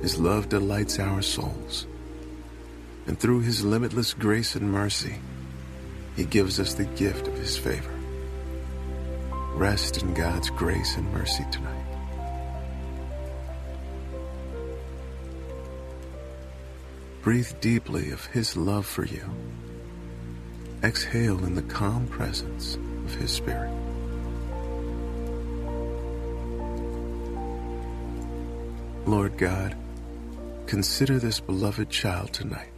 His 0.02 0.18
love 0.18 0.48
delights 0.48 0.98
our 0.98 1.22
souls, 1.22 1.86
and 3.06 3.18
through 3.18 3.40
his 3.40 3.64
limitless 3.64 4.12
grace 4.14 4.56
and 4.56 4.70
mercy, 4.72 5.14
he 6.16 6.24
gives 6.24 6.60
us 6.60 6.74
the 6.74 6.84
gift 6.84 7.26
of 7.26 7.34
his 7.34 7.56
favor. 7.56 7.94
Rest 9.54 10.02
in 10.02 10.14
God's 10.14 10.50
grace 10.50 10.96
and 10.96 11.12
mercy 11.12 11.44
tonight. 11.50 11.84
Breathe 17.22 17.52
deeply 17.60 18.10
of 18.10 18.26
his 18.26 18.56
love 18.56 18.84
for 18.84 19.06
you. 19.06 19.24
Exhale 20.82 21.42
in 21.44 21.54
the 21.54 21.62
calm 21.62 22.06
presence 22.08 22.76
of 23.06 23.14
his 23.14 23.30
spirit. 23.30 23.72
Lord 29.06 29.38
God, 29.38 29.74
consider 30.66 31.18
this 31.18 31.40
beloved 31.40 31.88
child 31.88 32.34
tonight. 32.34 32.73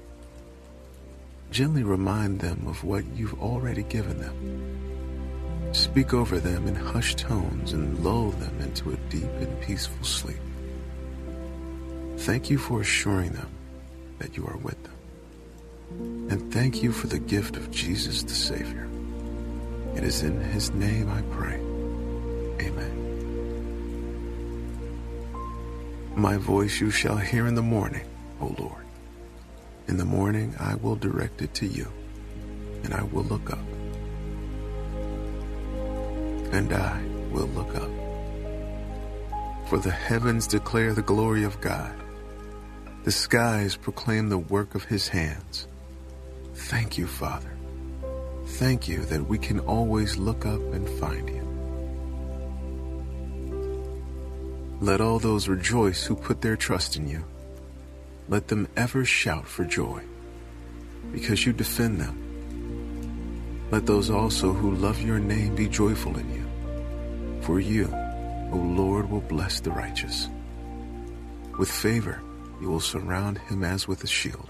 Gently 1.51 1.83
remind 1.83 2.41
them 2.41 2.67
of 2.67 2.85
what 2.85 3.05
you've 3.15 3.41
already 3.41 3.83
given 3.85 4.19
them. 4.21 5.73
Speak 5.73 6.15
over 6.15 6.39
them 6.39 6.67
in 6.67 6.75
hushed 6.75 7.19
tones 7.19 7.73
and 7.73 8.03
lull 8.05 8.31
them 8.31 8.61
into 8.61 8.91
a 8.91 8.97
deep 9.11 9.31
and 9.41 9.61
peaceful 9.61 10.05
sleep. 10.05 10.39
Thank 12.19 12.51
you 12.51 12.59
for 12.59 12.81
assuring 12.81 13.33
them 13.33 13.49
that 14.19 14.37
you 14.37 14.47
are 14.47 14.57
with 14.57 14.83
them. 14.83 14.93
And 16.31 16.53
thank 16.53 16.83
you 16.83 16.93
for 16.93 17.07
the 17.07 17.19
gift 17.19 17.57
of 17.57 17.71
Jesus 17.71 18.23
the 18.23 18.35
Savior. 18.35 18.89
It 19.95 20.03
is 20.03 20.23
in 20.23 20.41
his 20.41 20.71
name 20.71 21.11
I 21.11 21.23
pray. 21.35 21.61
Amen. 22.67 23.03
My 26.17 26.37
voice 26.39 26.81
you 26.81 26.91
shall 26.91 27.19
hear 27.19 27.47
in 27.47 27.55
the 27.55 27.63
morning, 27.63 28.07
O 28.41 28.55
Lord. 28.59 28.86
In 29.88 29.96
the 29.96 30.05
morning 30.05 30.55
I 30.59 30.75
will 30.75 30.96
direct 30.96 31.42
it 31.42 31.55
to 31.55 31.66
you, 31.66 31.87
and 32.83 32.92
I 32.92 33.05
will 33.05 33.22
look 33.25 33.51
up. 33.51 33.66
And 36.53 36.72
I 36.72 37.03
will 37.31 37.46
look 37.49 37.75
up. 37.77 37.90
For 39.68 39.79
the 39.79 39.90
heavens 39.90 40.46
declare 40.46 40.92
the 40.92 41.03
glory 41.03 41.44
of 41.44 41.61
God. 41.61 41.94
The 43.05 43.12
skies 43.12 43.77
proclaim 43.77 44.29
the 44.29 44.38
work 44.38 44.75
of 44.75 44.85
his 44.85 45.09
hands. 45.09 45.68
Thank 46.55 46.99
you, 46.99 47.07
Father. 47.07 47.53
Thank 48.46 48.88
you 48.88 49.05
that 49.07 49.29
we 49.29 49.38
can 49.38 49.61
always 49.61 50.16
look 50.16 50.46
up 50.46 50.61
and 50.72 50.88
find 50.88 51.29
you. 51.29 51.42
Let 54.81 55.01
all 55.01 55.18
those 55.18 55.49
rejoice 55.49 56.05
who 56.05 56.16
put 56.16 56.40
their 56.42 56.57
trust 56.57 56.96
in 56.96 57.09
you. 57.09 57.25
Let 58.29 58.49
them 58.49 58.67
ever 58.77 59.05
shout 59.05 59.47
for 59.47 59.65
joy, 59.65 60.03
because 61.12 61.47
you 61.47 61.53
defend 61.53 62.01
them. 62.01 62.23
Let 63.71 63.87
those 63.87 64.11
also 64.11 64.53
who 64.53 64.75
love 64.75 65.01
your 65.01 65.19
name 65.19 65.55
be 65.55 65.69
joyful 65.69 66.17
in 66.19 66.33
you. 66.33 67.43
For 67.43 67.61
you, 67.61 67.89
O 68.53 68.57
Lord, 68.57 69.11
will 69.11 69.21
bless 69.21 69.61
the 69.61 69.71
righteous. 69.71 70.29
With 71.59 71.71
favor, 71.71 72.21
you 72.61 72.69
will 72.69 72.81
surround 72.81 73.39
him 73.39 73.62
as 73.62 73.87
with 73.87 74.03
a 74.03 74.09
shield. 74.09 74.49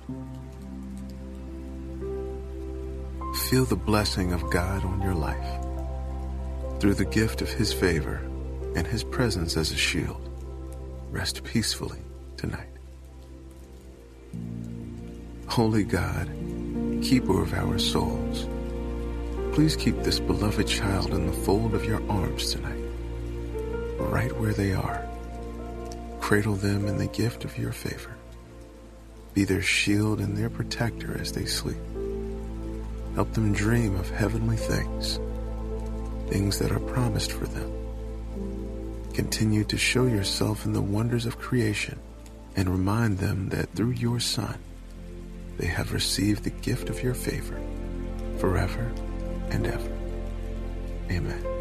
Feel 3.50 3.64
the 3.64 3.76
blessing 3.76 4.32
of 4.32 4.50
God 4.50 4.84
on 4.84 5.02
your 5.02 5.14
life 5.14 5.60
through 6.80 6.94
the 6.94 7.04
gift 7.04 7.42
of 7.42 7.50
his 7.50 7.72
favor 7.72 8.20
and 8.74 8.86
his 8.86 9.04
presence 9.04 9.56
as 9.56 9.70
a 9.70 9.76
shield. 9.76 10.30
Rest 11.10 11.44
peacefully 11.44 12.00
tonight. 12.36 12.75
Holy 15.56 15.84
God, 15.84 16.28
keeper 17.02 17.40
of 17.40 17.54
our 17.54 17.78
souls, 17.78 18.46
please 19.54 19.74
keep 19.74 19.96
this 20.02 20.20
beloved 20.20 20.68
child 20.68 21.14
in 21.14 21.26
the 21.26 21.32
fold 21.32 21.74
of 21.74 21.86
your 21.86 22.02
arms 22.10 22.52
tonight, 22.52 22.84
right 23.98 24.38
where 24.38 24.52
they 24.52 24.74
are. 24.74 25.02
Cradle 26.20 26.56
them 26.56 26.86
in 26.86 26.98
the 26.98 27.06
gift 27.06 27.46
of 27.46 27.56
your 27.56 27.72
favor. 27.72 28.14
Be 29.32 29.44
their 29.44 29.62
shield 29.62 30.20
and 30.20 30.36
their 30.36 30.50
protector 30.50 31.16
as 31.18 31.32
they 31.32 31.46
sleep. 31.46 31.80
Help 33.14 33.32
them 33.32 33.54
dream 33.54 33.96
of 33.96 34.10
heavenly 34.10 34.58
things, 34.58 35.18
things 36.28 36.58
that 36.58 36.70
are 36.70 36.80
promised 36.80 37.32
for 37.32 37.46
them. 37.46 37.72
Continue 39.14 39.64
to 39.64 39.78
show 39.78 40.04
yourself 40.04 40.66
in 40.66 40.74
the 40.74 40.82
wonders 40.82 41.24
of 41.24 41.38
creation 41.38 41.98
and 42.56 42.68
remind 42.68 43.16
them 43.16 43.48
that 43.48 43.70
through 43.70 43.92
your 43.92 44.20
Son, 44.20 44.58
they 45.58 45.66
have 45.66 45.92
received 45.92 46.44
the 46.44 46.50
gift 46.50 46.90
of 46.90 47.02
your 47.02 47.14
favor 47.14 47.60
forever 48.38 48.92
and 49.50 49.66
ever. 49.66 49.96
Amen. 51.10 51.55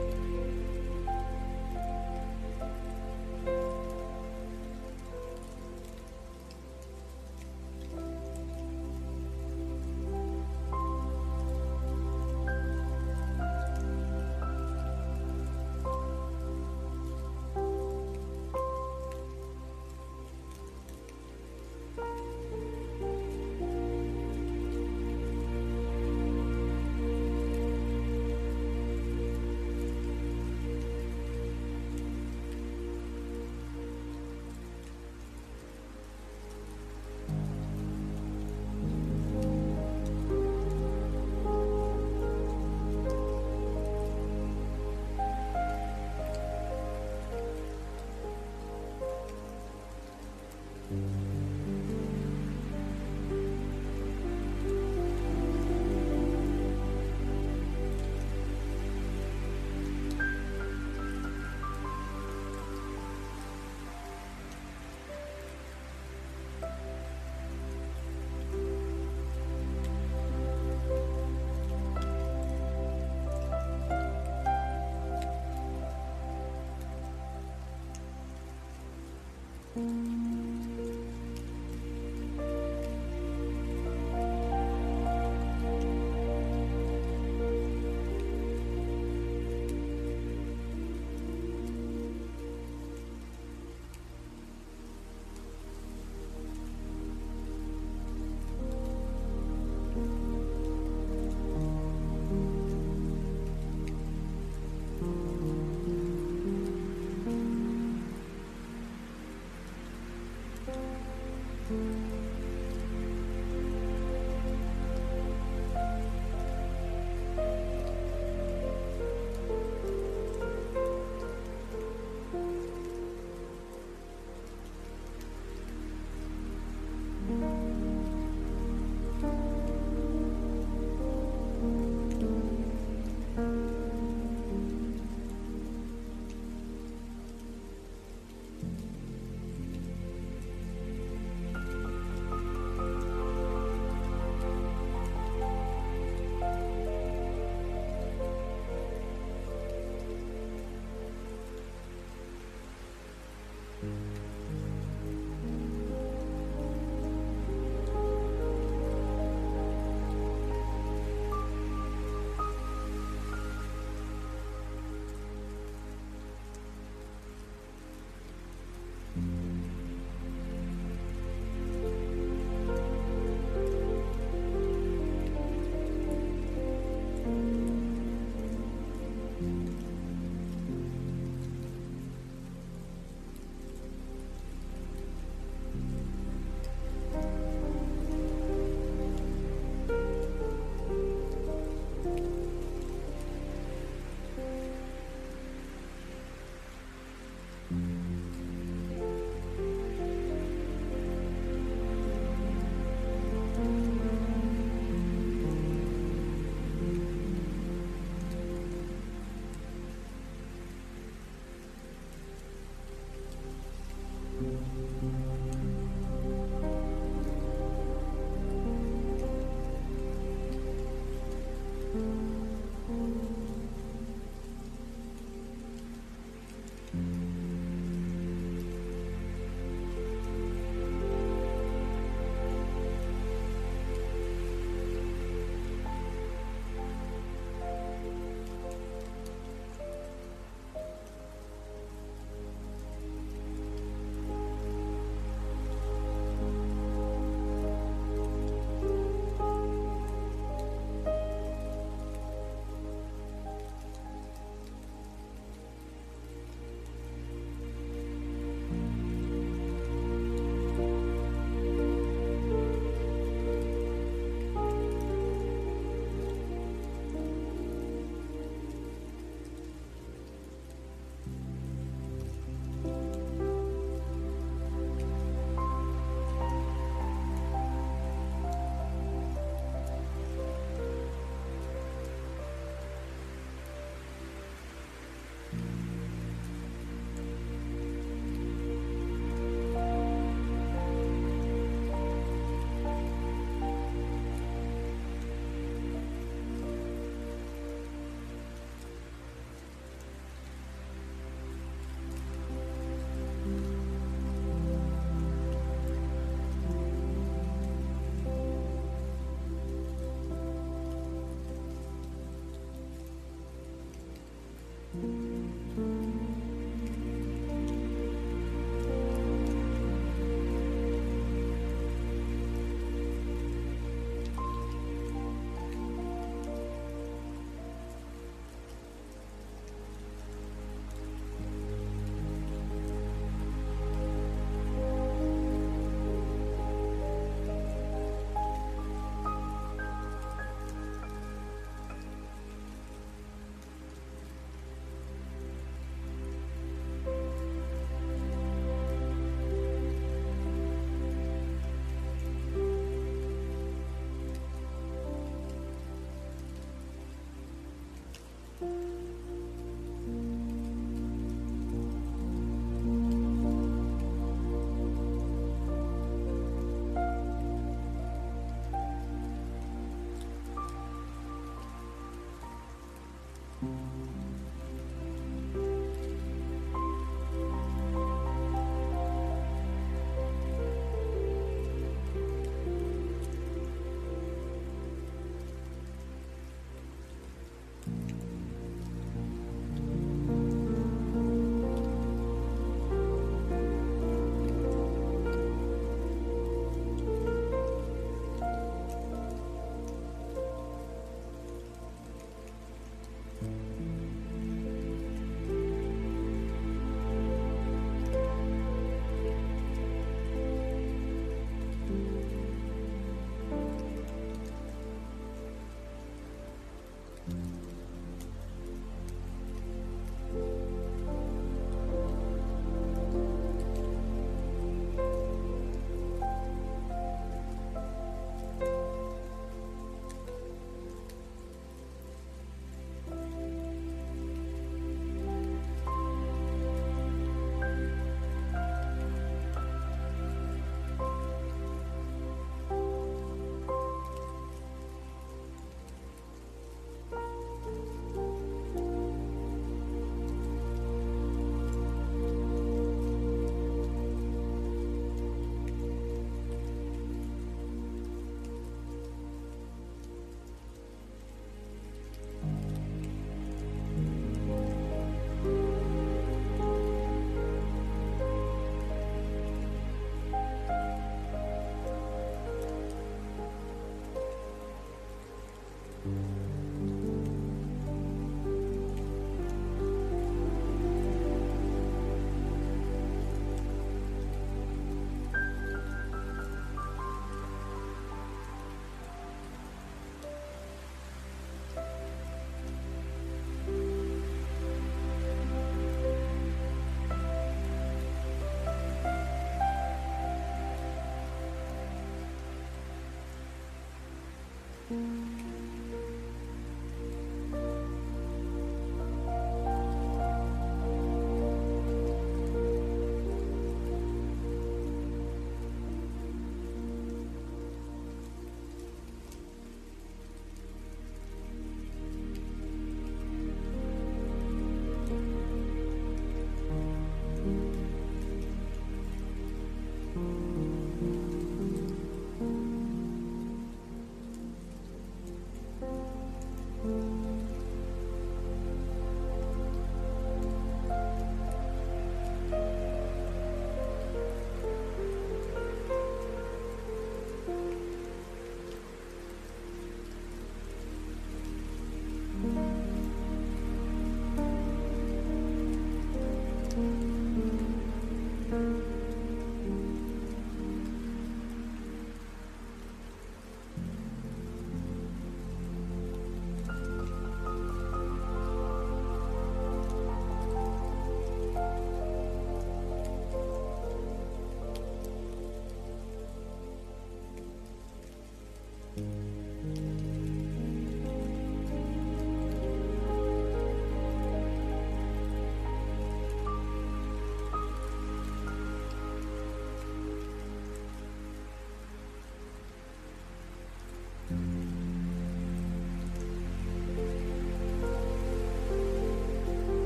Mm-hmm. 504.92 505.25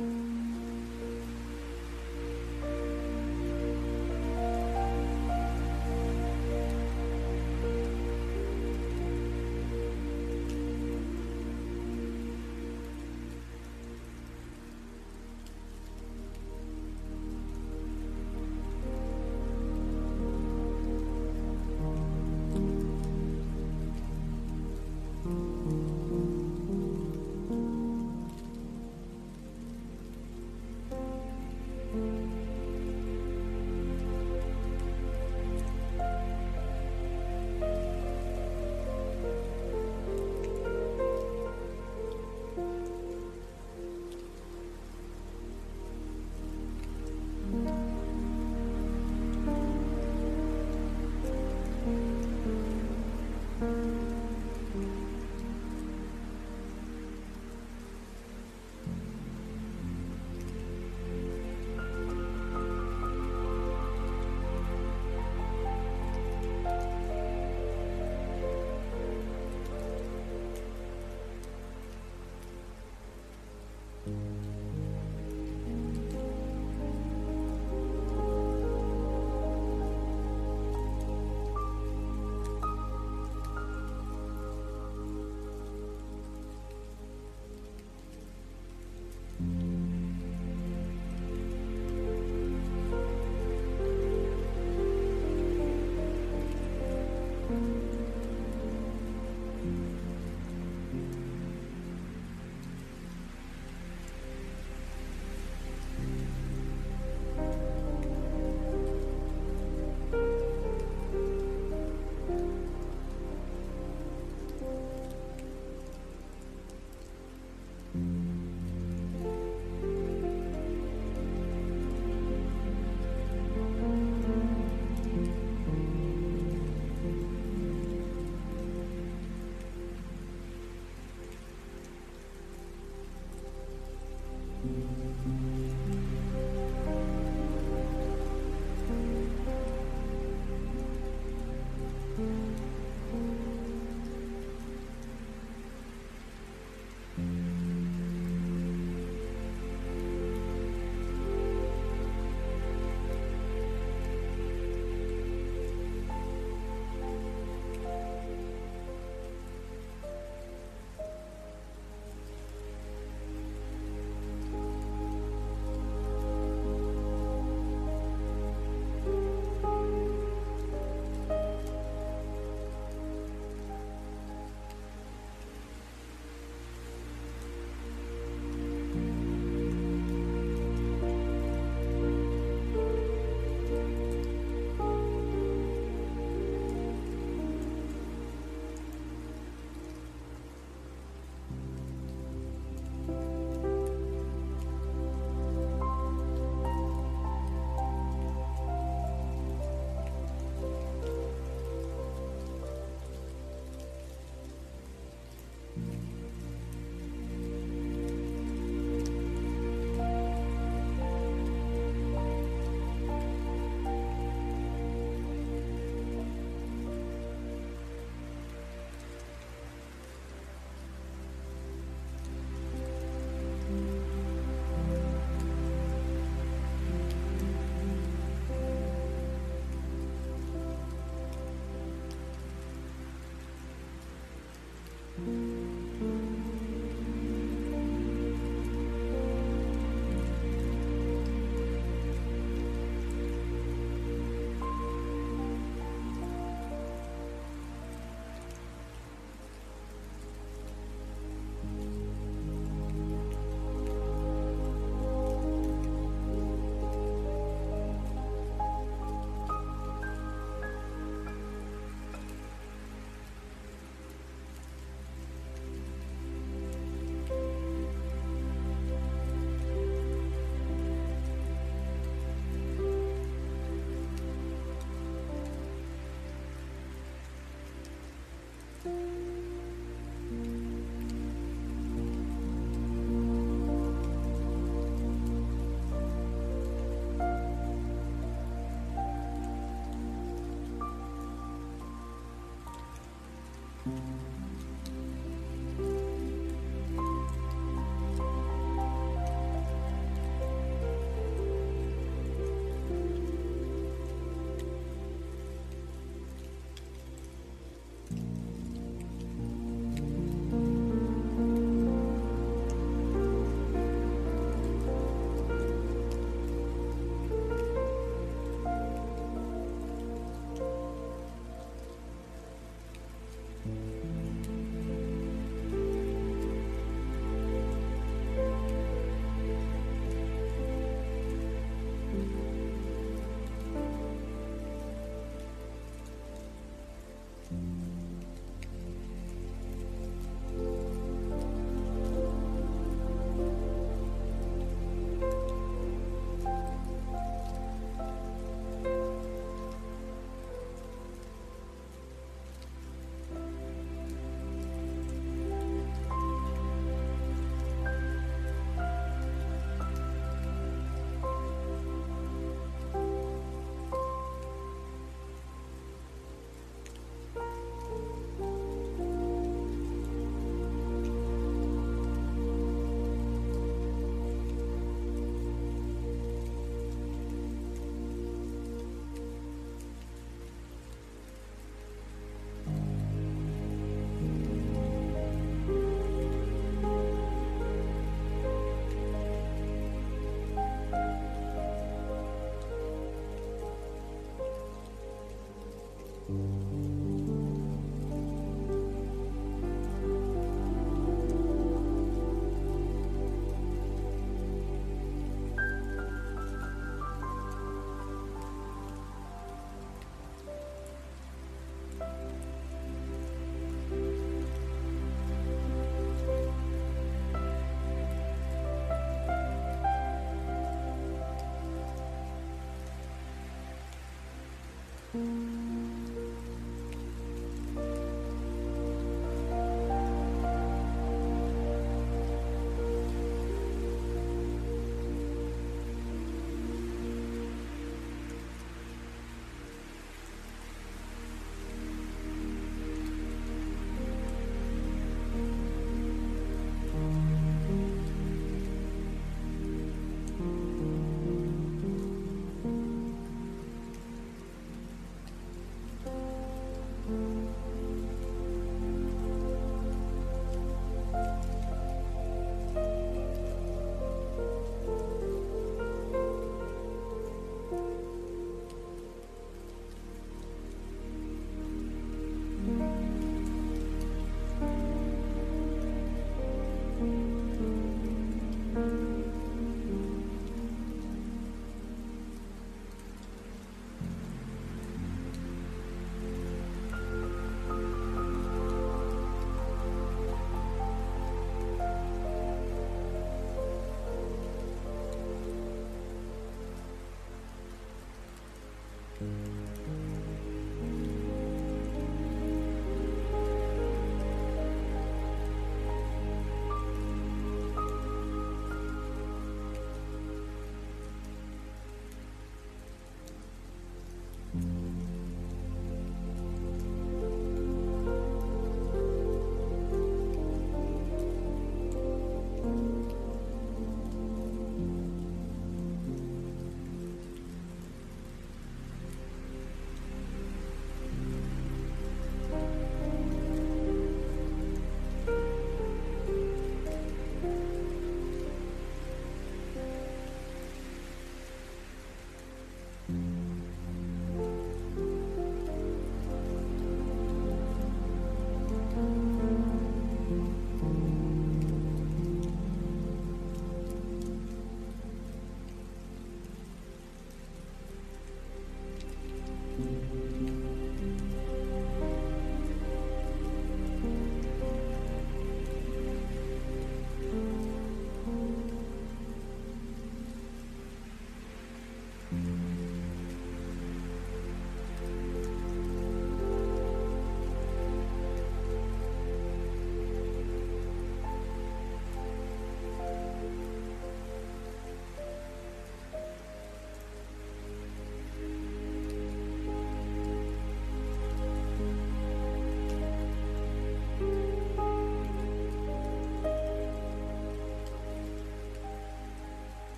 Mm-hmm. 0.00 0.39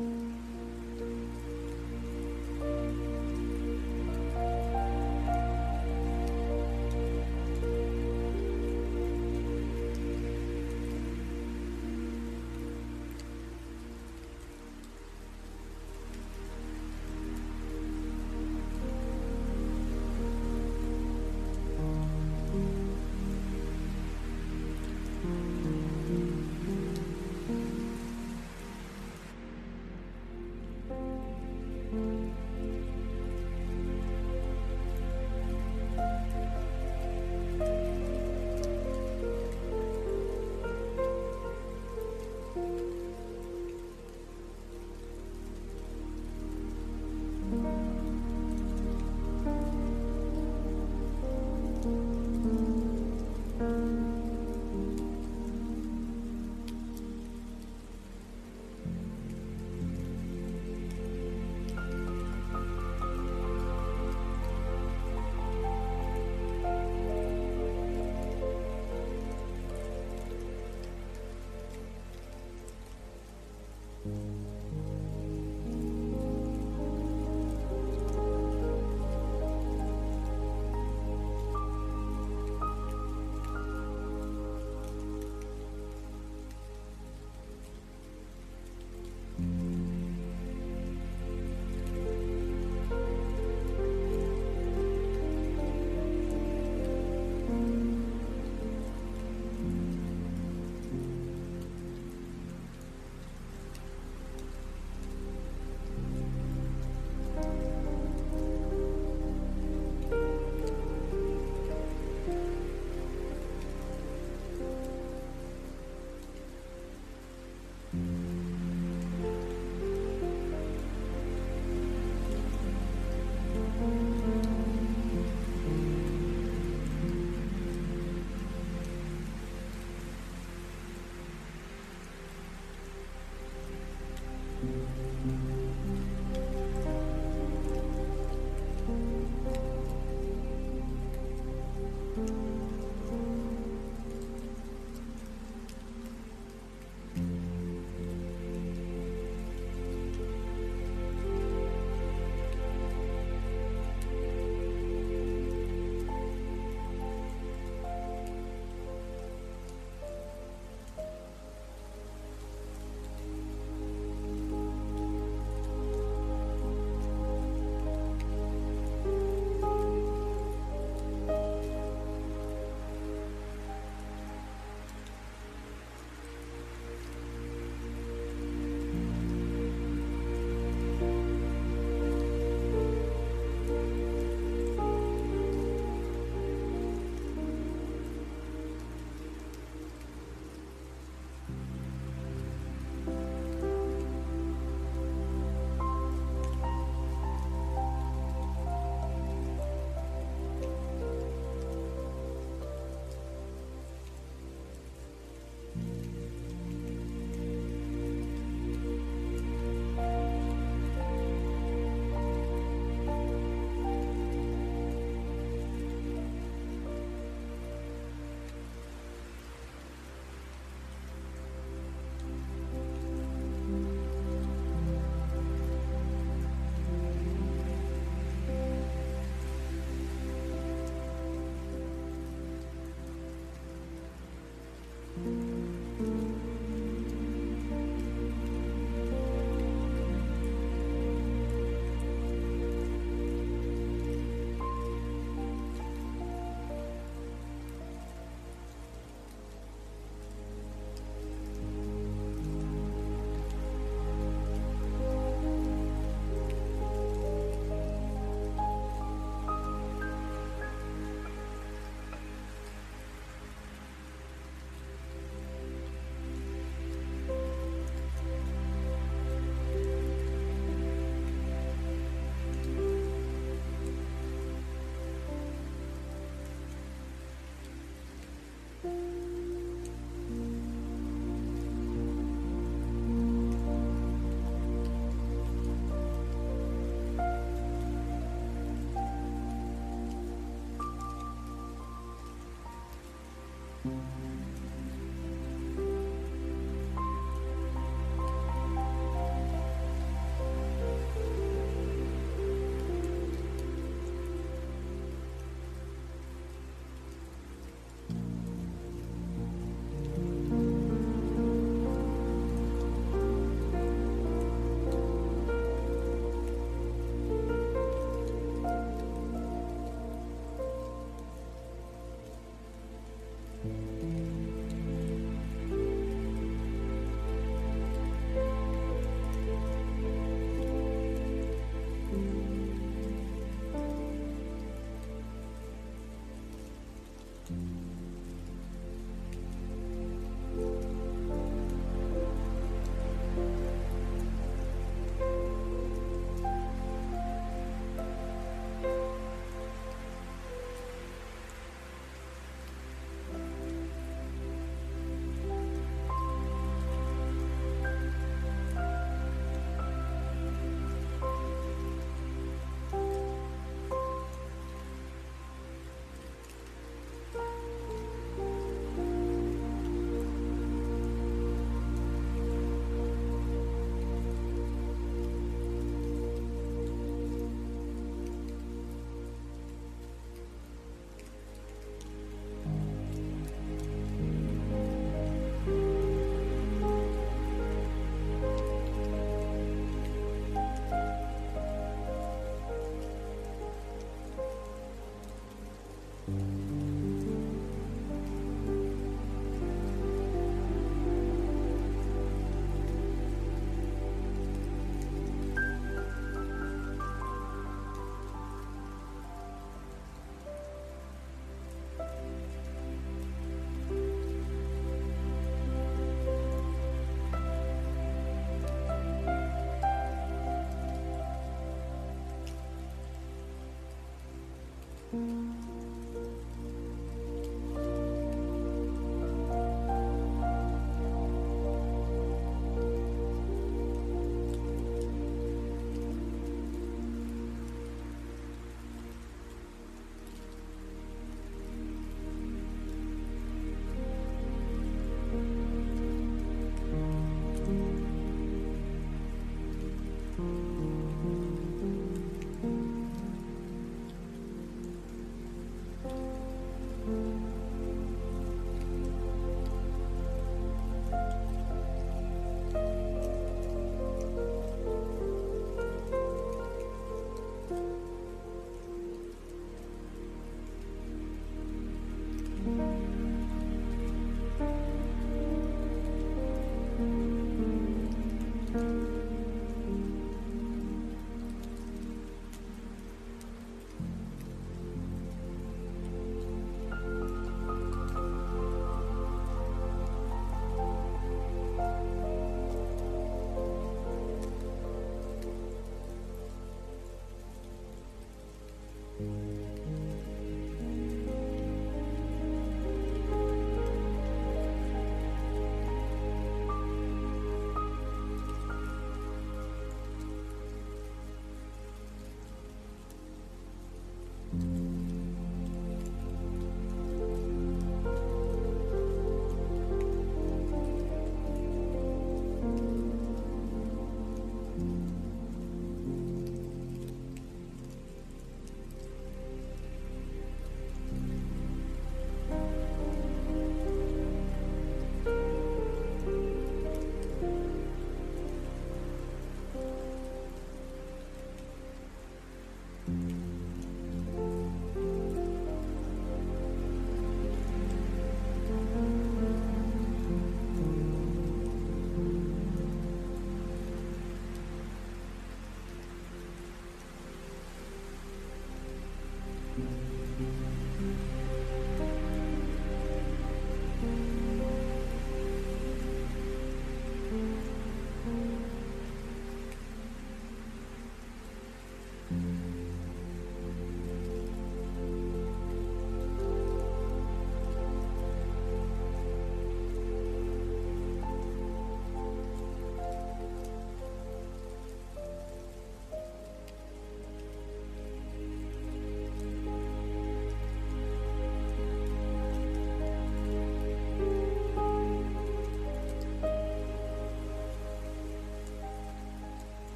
Mm-hmm. 0.00 0.39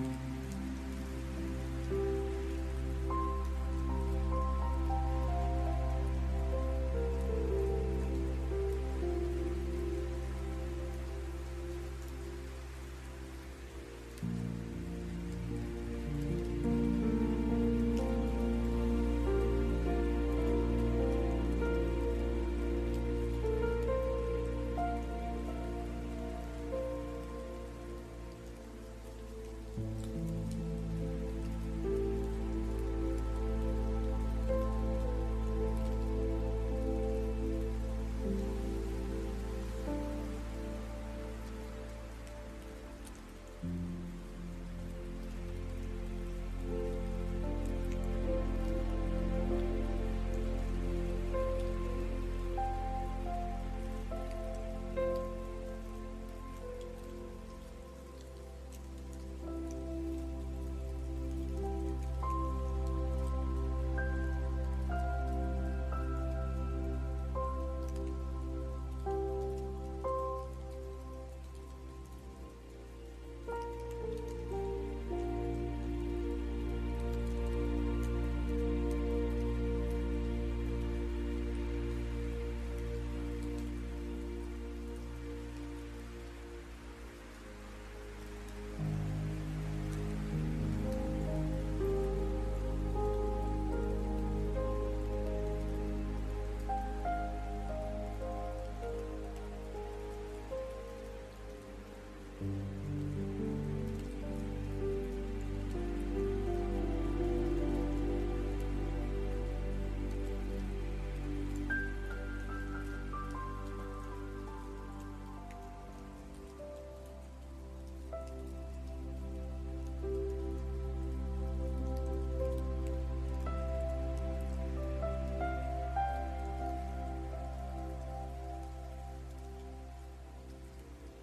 Mm-hmm. 0.00 0.49